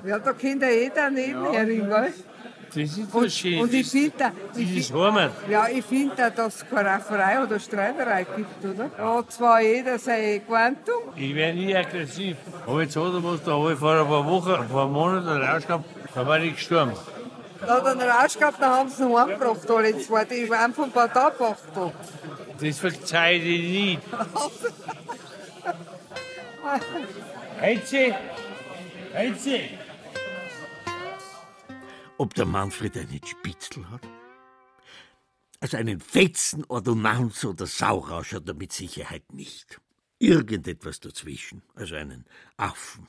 Ja, 0.05 0.19
da 0.19 0.33
kennt 0.33 0.61
ja 0.61 0.69
jeder 0.69 1.09
nebenherin, 1.09 1.89
gell? 1.89 2.13
Das 2.69 2.77
ist 2.77 2.97
Und, 2.99 3.11
so 3.23 3.29
schön. 3.29 3.59
und 3.61 3.73
ich 3.73 3.89
finde, 3.89 4.11
da- 4.17 4.31
Das 4.49 4.57
ich 4.57 4.77
ist 4.77 4.93
Heimat. 4.93 5.31
ja, 5.49 5.67
ich 5.67 5.83
finde, 5.83 6.13
da, 6.15 6.29
dass 6.29 6.57
es 6.57 6.69
keine 6.69 6.89
Rafferei 6.89 7.41
oder 7.43 7.59
Streiterei 7.59 8.25
gibt, 8.35 8.63
oder? 8.63 8.89
Da 8.95 9.15
hat 9.15 9.31
zwar 9.31 9.59
jeder 9.61 9.97
sein 9.97 10.45
Quantum, 10.45 11.01
Ich 11.15 11.33
werde 11.33 11.57
nie 11.57 11.75
aggressiv. 11.75 12.37
Aber 12.67 12.81
jetzt 12.83 12.95
hat 12.95 13.03
er 13.05 13.23
was, 13.23 13.43
da 13.43 13.51
habe 13.53 13.73
ich 13.73 13.79
vor 13.79 13.93
ein 13.99 14.07
paar 14.07 14.25
Wochen, 14.25 14.69
vor 14.69 14.83
einem 14.83 14.91
Monat 14.93 15.27
einen 15.27 15.41
Rausch 15.41 15.65
gehabt, 15.65 15.85
da 16.13 16.27
war 16.27 16.39
ich 16.39 16.53
gestorben. 16.55 16.91
da 17.65 17.73
hat 17.75 17.85
er 17.85 17.91
einen 17.91 18.01
Rausch 18.01 18.37
gehabt, 18.37 18.61
dann 18.61 18.71
haben 18.71 18.89
sie 18.89 19.03
ihn 19.03 19.17
heimgebracht, 19.17 19.71
alle 19.71 19.97
zwei. 19.99 20.25
Die 20.25 20.49
waren 20.49 20.73
vom 20.73 20.91
Parteipacht 20.91 21.63
da. 21.73 21.91
Das 22.61 22.77
verzeihe 22.77 23.37
ich 23.39 23.71
nicht. 23.71 24.01
Heize! 27.61 28.15
Heize! 29.13 29.59
Ob 32.19 32.33
der 32.33 32.45
Manfred 32.45 32.97
einen 32.97 33.25
Spitzel 33.25 33.89
hat? 33.89 34.05
Also 35.61 35.77
einen 35.77 36.01
fetzen 36.01 36.65
Ordonnanz 36.65 37.45
oder 37.45 37.65
Saurausch 37.65 38.33
hat 38.33 38.45
er 38.45 38.55
mit 38.55 38.73
Sicherheit 38.73 39.31
nicht. 39.31 39.79
Irgendetwas 40.17 40.99
dazwischen, 40.99 41.63
also 41.75 41.95
einen 41.95 42.25
Affen, 42.57 43.07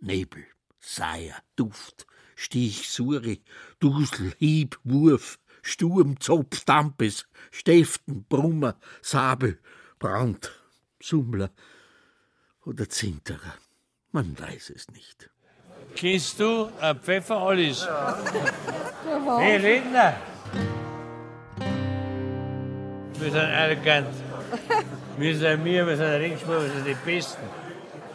Nebel, 0.00 0.44
Seier, 0.80 1.40
Duft, 1.54 2.04
Stich, 2.34 2.90
Suri, 2.90 3.44
Dusel, 3.78 4.34
Hieb, 4.38 4.76
Wurf, 4.82 5.38
Sturm, 5.62 6.18
Zopf, 6.18 6.64
Dampes, 6.64 7.28
Stiften, 7.52 8.24
Brummer, 8.24 8.76
Sabel, 9.02 9.60
Brand, 10.00 10.50
Summler 11.00 11.52
oder 12.64 12.88
Zinterer. 12.88 13.54
Man 14.10 14.36
weiß 14.36 14.70
es 14.70 14.88
nicht. 14.88 15.30
Kennst 15.94 16.40
du 16.40 16.68
ein 16.80 16.98
Pfeffer 16.98 17.36
alles? 17.36 17.88
Hey 19.38 19.56
Redner! 19.56 20.14
Wir 23.18 23.30
sind 23.30 23.40
elegant. 23.40 24.08
Wir 25.16 25.36
sind 25.36 25.64
wir, 25.64 25.86
wir 25.86 25.96
sind 25.96 26.06
Regensburg, 26.06 26.62
wir 26.62 26.70
sind 26.70 26.86
die 26.86 26.96
Besten. 27.04 27.42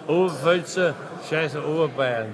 Oberpfälzer, 0.08 0.94
scheiße 1.30 1.66
Oberbayern. 1.66 2.34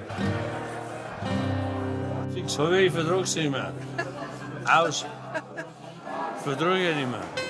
Siehst 2.34 2.58
du, 2.58 2.72
ich 2.72 2.92
vertrag's 2.92 3.36
nicht 3.36 3.52
mehr. 3.52 3.72
Aus. 4.66 5.06
Vertrag 6.44 6.78
ich 6.78 6.96
nicht 6.96 7.12
mehr. 7.12 7.43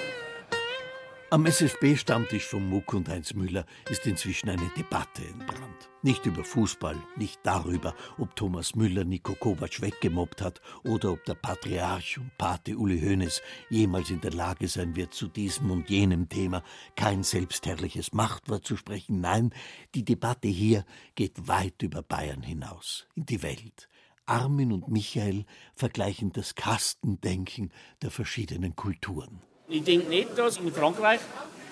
Am 1.33 1.47
SFB-Stammtisch 1.47 2.45
von 2.45 2.69
Muck 2.69 2.93
und 2.93 3.09
Heinz 3.09 3.33
Müller 3.33 3.65
ist 3.89 4.05
inzwischen 4.05 4.49
eine 4.49 4.69
Debatte 4.77 5.25
entbrannt. 5.25 5.89
Nicht 6.03 6.27
über 6.27 6.43
Fußball, 6.43 6.95
nicht 7.15 7.39
darüber, 7.41 7.95
ob 8.19 8.35
Thomas 8.35 8.75
Müller 8.75 9.03
Nico 9.03 9.33
Kovac 9.33 9.81
weggemobbt 9.81 10.43
hat 10.43 10.61
oder 10.83 11.11
ob 11.11 11.25
der 11.25 11.33
Patriarch 11.33 12.19
und 12.19 12.37
Pate 12.37 12.77
Uli 12.77 13.01
Hoeneß 13.01 13.41
jemals 13.71 14.11
in 14.11 14.21
der 14.21 14.33
Lage 14.33 14.67
sein 14.67 14.95
wird, 14.95 15.15
zu 15.15 15.27
diesem 15.27 15.71
und 15.71 15.89
jenem 15.89 16.29
Thema 16.29 16.61
kein 16.95 17.23
selbstherrliches 17.23 18.13
Machtwort 18.13 18.67
zu 18.67 18.77
sprechen. 18.77 19.19
Nein, 19.19 19.55
die 19.95 20.05
Debatte 20.05 20.49
hier 20.49 20.85
geht 21.15 21.47
weit 21.47 21.81
über 21.81 22.03
Bayern 22.03 22.43
hinaus, 22.43 23.07
in 23.15 23.25
die 23.25 23.41
Welt. 23.41 23.89
Armin 24.27 24.71
und 24.71 24.87
Michael 24.87 25.45
vergleichen 25.73 26.31
das 26.31 26.53
Kastendenken 26.53 27.71
der 28.03 28.11
verschiedenen 28.11 28.75
Kulturen. 28.75 29.41
Ich 29.73 29.83
denke 29.83 30.07
nicht, 30.07 30.37
dass 30.37 30.57
in 30.57 30.71
Frankreich, 30.71 31.19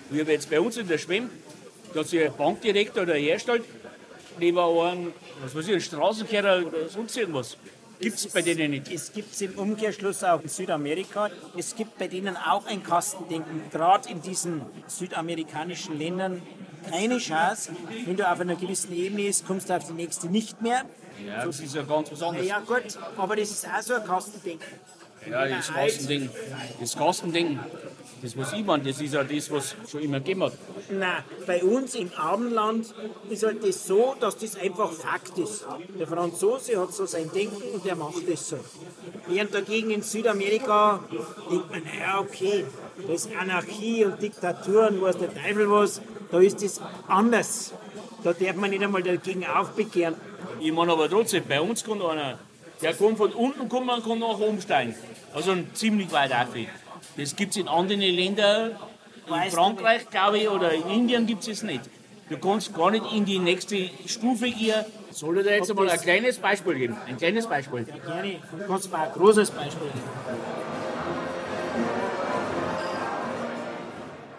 wie 0.09 0.21
jetzt 0.21 0.49
bei 0.49 0.59
uns 0.59 0.75
in 0.75 0.87
der 0.87 0.97
Schwemm, 0.97 1.29
dass 1.93 2.09
sich 2.09 2.25
ein 2.25 2.35
Bankdirektor 2.35 3.03
oder 3.03 3.13
herstellt, 3.13 3.63
neben 4.39 4.57
einem, 4.57 5.13
was 5.43 5.53
weiß 5.53 5.65
ich, 5.65 5.71
einen 5.73 5.81
Straßenkehrer 5.81 6.65
oder 6.65 6.89
sonst 6.89 7.15
irgendwas. 7.15 7.57
Gibt 7.99 8.17
es 8.17 8.25
bei 8.25 8.41
denen 8.41 8.71
nicht. 8.71 8.91
Es 8.91 9.13
gibt 9.13 9.31
es 9.35 9.41
im 9.41 9.53
Umkehrschluss 9.53 10.23
auch 10.23 10.41
in 10.41 10.49
Südamerika. 10.49 11.29
Es 11.55 11.75
gibt 11.75 11.99
bei 11.99 12.07
denen 12.07 12.35
auch 12.37 12.65
ein 12.65 12.81
Kastendenken. 12.81 13.69
Gerade 13.71 14.09
in 14.09 14.19
diesen 14.19 14.63
südamerikanischen 14.87 15.99
Ländern 15.99 16.41
keine 16.89 17.19
Chance. 17.19 17.71
Wenn 18.07 18.17
du 18.17 18.27
auf 18.27 18.39
einer 18.39 18.55
gewissen 18.55 18.91
Ebene 18.93 19.25
bist, 19.25 19.45
kommst 19.45 19.69
du 19.69 19.75
auf 19.75 19.85
die 19.85 19.93
nächste 19.93 20.25
nicht 20.25 20.59
mehr. 20.59 20.85
Ja, 21.23 21.45
das 21.45 21.59
ist 21.59 21.75
ja 21.75 21.83
ganz 21.83 22.11
was 22.11 22.23
anderes. 22.23 22.47
Ja 22.47 22.61
gut, 22.61 22.97
aber 23.15 23.35
das 23.35 23.51
ist 23.51 23.67
auch 23.67 23.81
so 23.83 23.93
ein 23.93 24.03
Kastendenken. 24.03 24.65
Ja, 25.29 25.47
das 25.47 25.71
Kastending, 25.71 26.29
das 26.79 26.95
Kastending, 26.97 27.59
das 28.21 28.37
was 28.37 28.53
ich 28.53 28.65
meine, 28.65 28.83
das 28.83 29.01
ist 29.01 29.13
ja 29.13 29.23
das, 29.23 29.51
was 29.51 29.75
schon 29.89 30.01
immer 30.01 30.19
gegeben 30.19 30.43
hat. 30.43 30.53
Nein, 30.89 31.23
bei 31.45 31.63
uns 31.63 31.95
im 31.95 32.11
Abendland 32.13 32.93
ist 33.29 33.43
halt 33.43 33.63
das 33.63 33.85
so, 33.85 34.15
dass 34.19 34.37
das 34.37 34.55
einfach 34.55 34.91
Fakt 34.91 35.37
ist. 35.37 35.65
Der 35.99 36.07
Franzose 36.07 36.79
hat 36.79 36.93
so 36.93 37.05
sein 37.05 37.29
Denken 37.33 37.61
und 37.73 37.85
der 37.85 37.95
macht 37.95 38.27
das 38.27 38.49
so. 38.49 38.59
Während 39.27 39.53
dagegen 39.53 39.91
in 39.91 40.01
Südamerika 40.01 40.99
denkt 41.49 41.71
man, 41.71 41.83
naja, 41.83 42.19
okay, 42.19 42.65
da 43.07 43.13
ist 43.13 43.29
Anarchie 43.39 44.05
und 44.05 44.21
Diktatur 44.21 44.87
und 44.87 45.01
was 45.01 45.17
der 45.17 45.33
Teufel 45.33 45.69
was, 45.69 46.01
da 46.31 46.39
ist 46.39 46.63
das 46.63 46.81
anders. 47.07 47.73
Da 48.23 48.33
darf 48.33 48.55
man 48.55 48.69
nicht 48.69 48.83
einmal 48.83 49.03
dagegen 49.03 49.45
aufbegehren. 49.45 50.15
Ich 50.59 50.71
meine 50.71 50.91
aber 50.91 51.09
trotzdem, 51.09 51.43
bei 51.47 51.59
uns 51.59 51.83
kommt 51.83 52.03
einer, 52.03 52.37
der 52.81 52.93
kommt 52.93 53.17
von 53.17 53.31
unten, 53.33 53.69
kommt 53.69 53.85
man 53.85 54.03
kann 54.03 54.19
nach 54.19 54.39
oben 54.39 54.61
steigen. 54.61 54.95
Also 55.33 55.55
ziemlich 55.73 56.11
weit 56.11 56.33
auf. 56.33 56.47
Das 57.17 57.35
gibt 57.35 57.51
es 57.51 57.57
in 57.57 57.67
anderen 57.67 58.01
Ländern, 58.01 58.75
in 59.27 59.51
Frankreich, 59.51 60.09
glaube 60.09 60.39
ich, 60.39 60.49
oder 60.49 60.71
in 60.71 60.87
Indien 60.89 61.25
gibt 61.25 61.43
es 61.43 61.47
es 61.47 61.63
nicht. 61.63 61.81
Du 62.29 62.37
kannst 62.37 62.73
gar 62.73 62.91
nicht 62.91 63.05
in 63.13 63.25
die 63.25 63.39
nächste 63.39 63.89
Stufe 64.05 64.49
gehen. 64.49 64.85
Soll 65.11 65.39
ich 65.39 65.43
dir 65.43 65.55
jetzt 65.57 65.73
mal 65.73 65.89
ein 65.89 65.99
kleines 65.99 66.37
Beispiel 66.37 66.75
geben? 66.75 66.97
Ein 67.05 67.17
kleines 67.17 67.45
Beispiel. 67.45 67.83
Gerne, 67.83 68.39
du 68.57 68.67
kannst 68.67 68.91
mir 68.91 68.99
ein 68.99 69.11
großes 69.11 69.51
Beispiel 69.51 69.87
geben. 69.87 70.39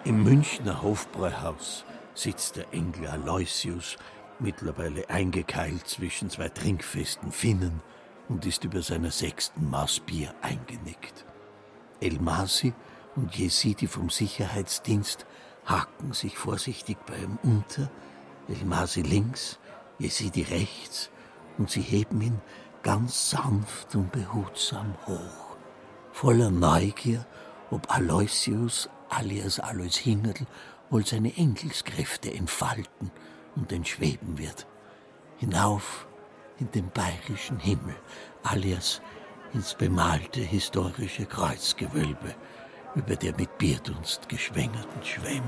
Im 0.05 0.25
Münchner 0.25 0.83
Hofbräuhaus 0.83 1.85
sitzt 2.15 2.57
der 2.57 2.65
Engel 2.73 3.07
Aloysius, 3.07 3.99
mittlerweile 4.39 5.09
eingekeilt 5.09 5.87
zwischen 5.87 6.31
zwei 6.31 6.49
trinkfesten 6.49 7.31
Finnen 7.31 7.83
und 8.33 8.47
ist 8.47 8.65
über 8.65 8.83
seiner 8.83 9.11
sechsten 9.11 9.71
Maß 9.71 10.01
Bier 10.01 10.35
eingenickt. 10.43 11.25
El 12.01 12.19
Masi 12.19 12.73
und 13.15 13.35
Jesidi 13.37 13.87
vom 13.87 14.11
Sicherheitsdienst 14.11 15.27
haken 15.67 16.13
sich 16.13 16.37
vorsichtig 16.37 16.97
bei 17.07 17.17
ihm 17.17 17.39
unter, 17.43 17.91
El 18.49 18.65
Masi 18.65 19.03
links, 19.03 19.59
Jesidi 19.99 20.43
rechts, 20.43 21.11
und 21.59 21.71
sie 21.71 21.83
heben 21.83 22.21
ihn 22.21 22.41
ganz 22.83 23.31
sanft 23.31 23.95
und 23.95 24.11
behutsam 24.11 24.95
hoch 25.07 25.53
voller 26.13 26.51
Neugier, 26.51 27.27
ob 27.71 27.93
Aloysius 27.93 28.89
alias 29.09 29.59
Alois 29.59 29.97
Hingerl 29.97 30.47
wohl 30.91 31.05
seine 31.07 31.37
Engelskräfte 31.37 32.33
entfalten 32.33 33.11
und 33.57 33.73
entschweben 33.73 34.39
wird. 34.39 34.67
Hinauf 35.39 36.07
in 36.59 36.71
den 36.73 36.91
bayerischen 36.91 37.59
Himmel, 37.59 37.97
alias 38.43 39.01
ins 39.55 39.75
bemalte 39.75 40.41
historische 40.41 41.27
Kreuzgewölbe 41.27 42.35
über 42.95 43.17
der 43.17 43.35
mit 43.37 43.59
Bierdunst 43.59 44.29
geschwängerten 44.29 45.03
Schwemm. 45.03 45.43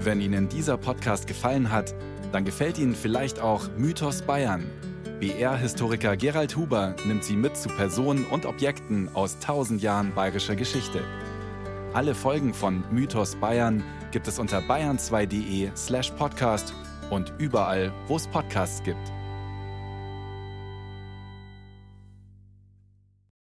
Wenn 0.00 0.20
Ihnen 0.20 0.48
dieser 0.48 0.78
Podcast 0.78 1.26
gefallen 1.26 1.70
hat, 1.70 1.94
dann 2.32 2.44
gefällt 2.44 2.78
Ihnen 2.78 2.94
vielleicht 2.94 3.40
auch 3.40 3.68
Mythos 3.76 4.22
Bayern. 4.22 4.64
BR-Historiker 5.20 6.16
Gerald 6.16 6.56
Huber 6.56 6.94
nimmt 7.04 7.24
Sie 7.24 7.34
mit 7.34 7.56
zu 7.56 7.68
Personen 7.68 8.24
und 8.26 8.46
Objekten 8.46 9.10
aus 9.14 9.36
tausend 9.40 9.82
Jahren 9.82 10.14
bayerischer 10.14 10.54
Geschichte. 10.54 11.02
Alle 11.92 12.14
Folgen 12.14 12.54
von 12.54 12.84
Mythos 12.92 13.34
Bayern 13.34 13.82
gibt 14.12 14.28
es 14.28 14.38
unter 14.38 14.60
bayern2.de 14.60 15.72
slash 15.74 16.12
podcast 16.12 16.72
und 17.10 17.32
überall, 17.38 17.92
wo 18.06 18.14
es 18.14 18.28
Podcasts 18.28 18.80
gibt. 18.84 19.12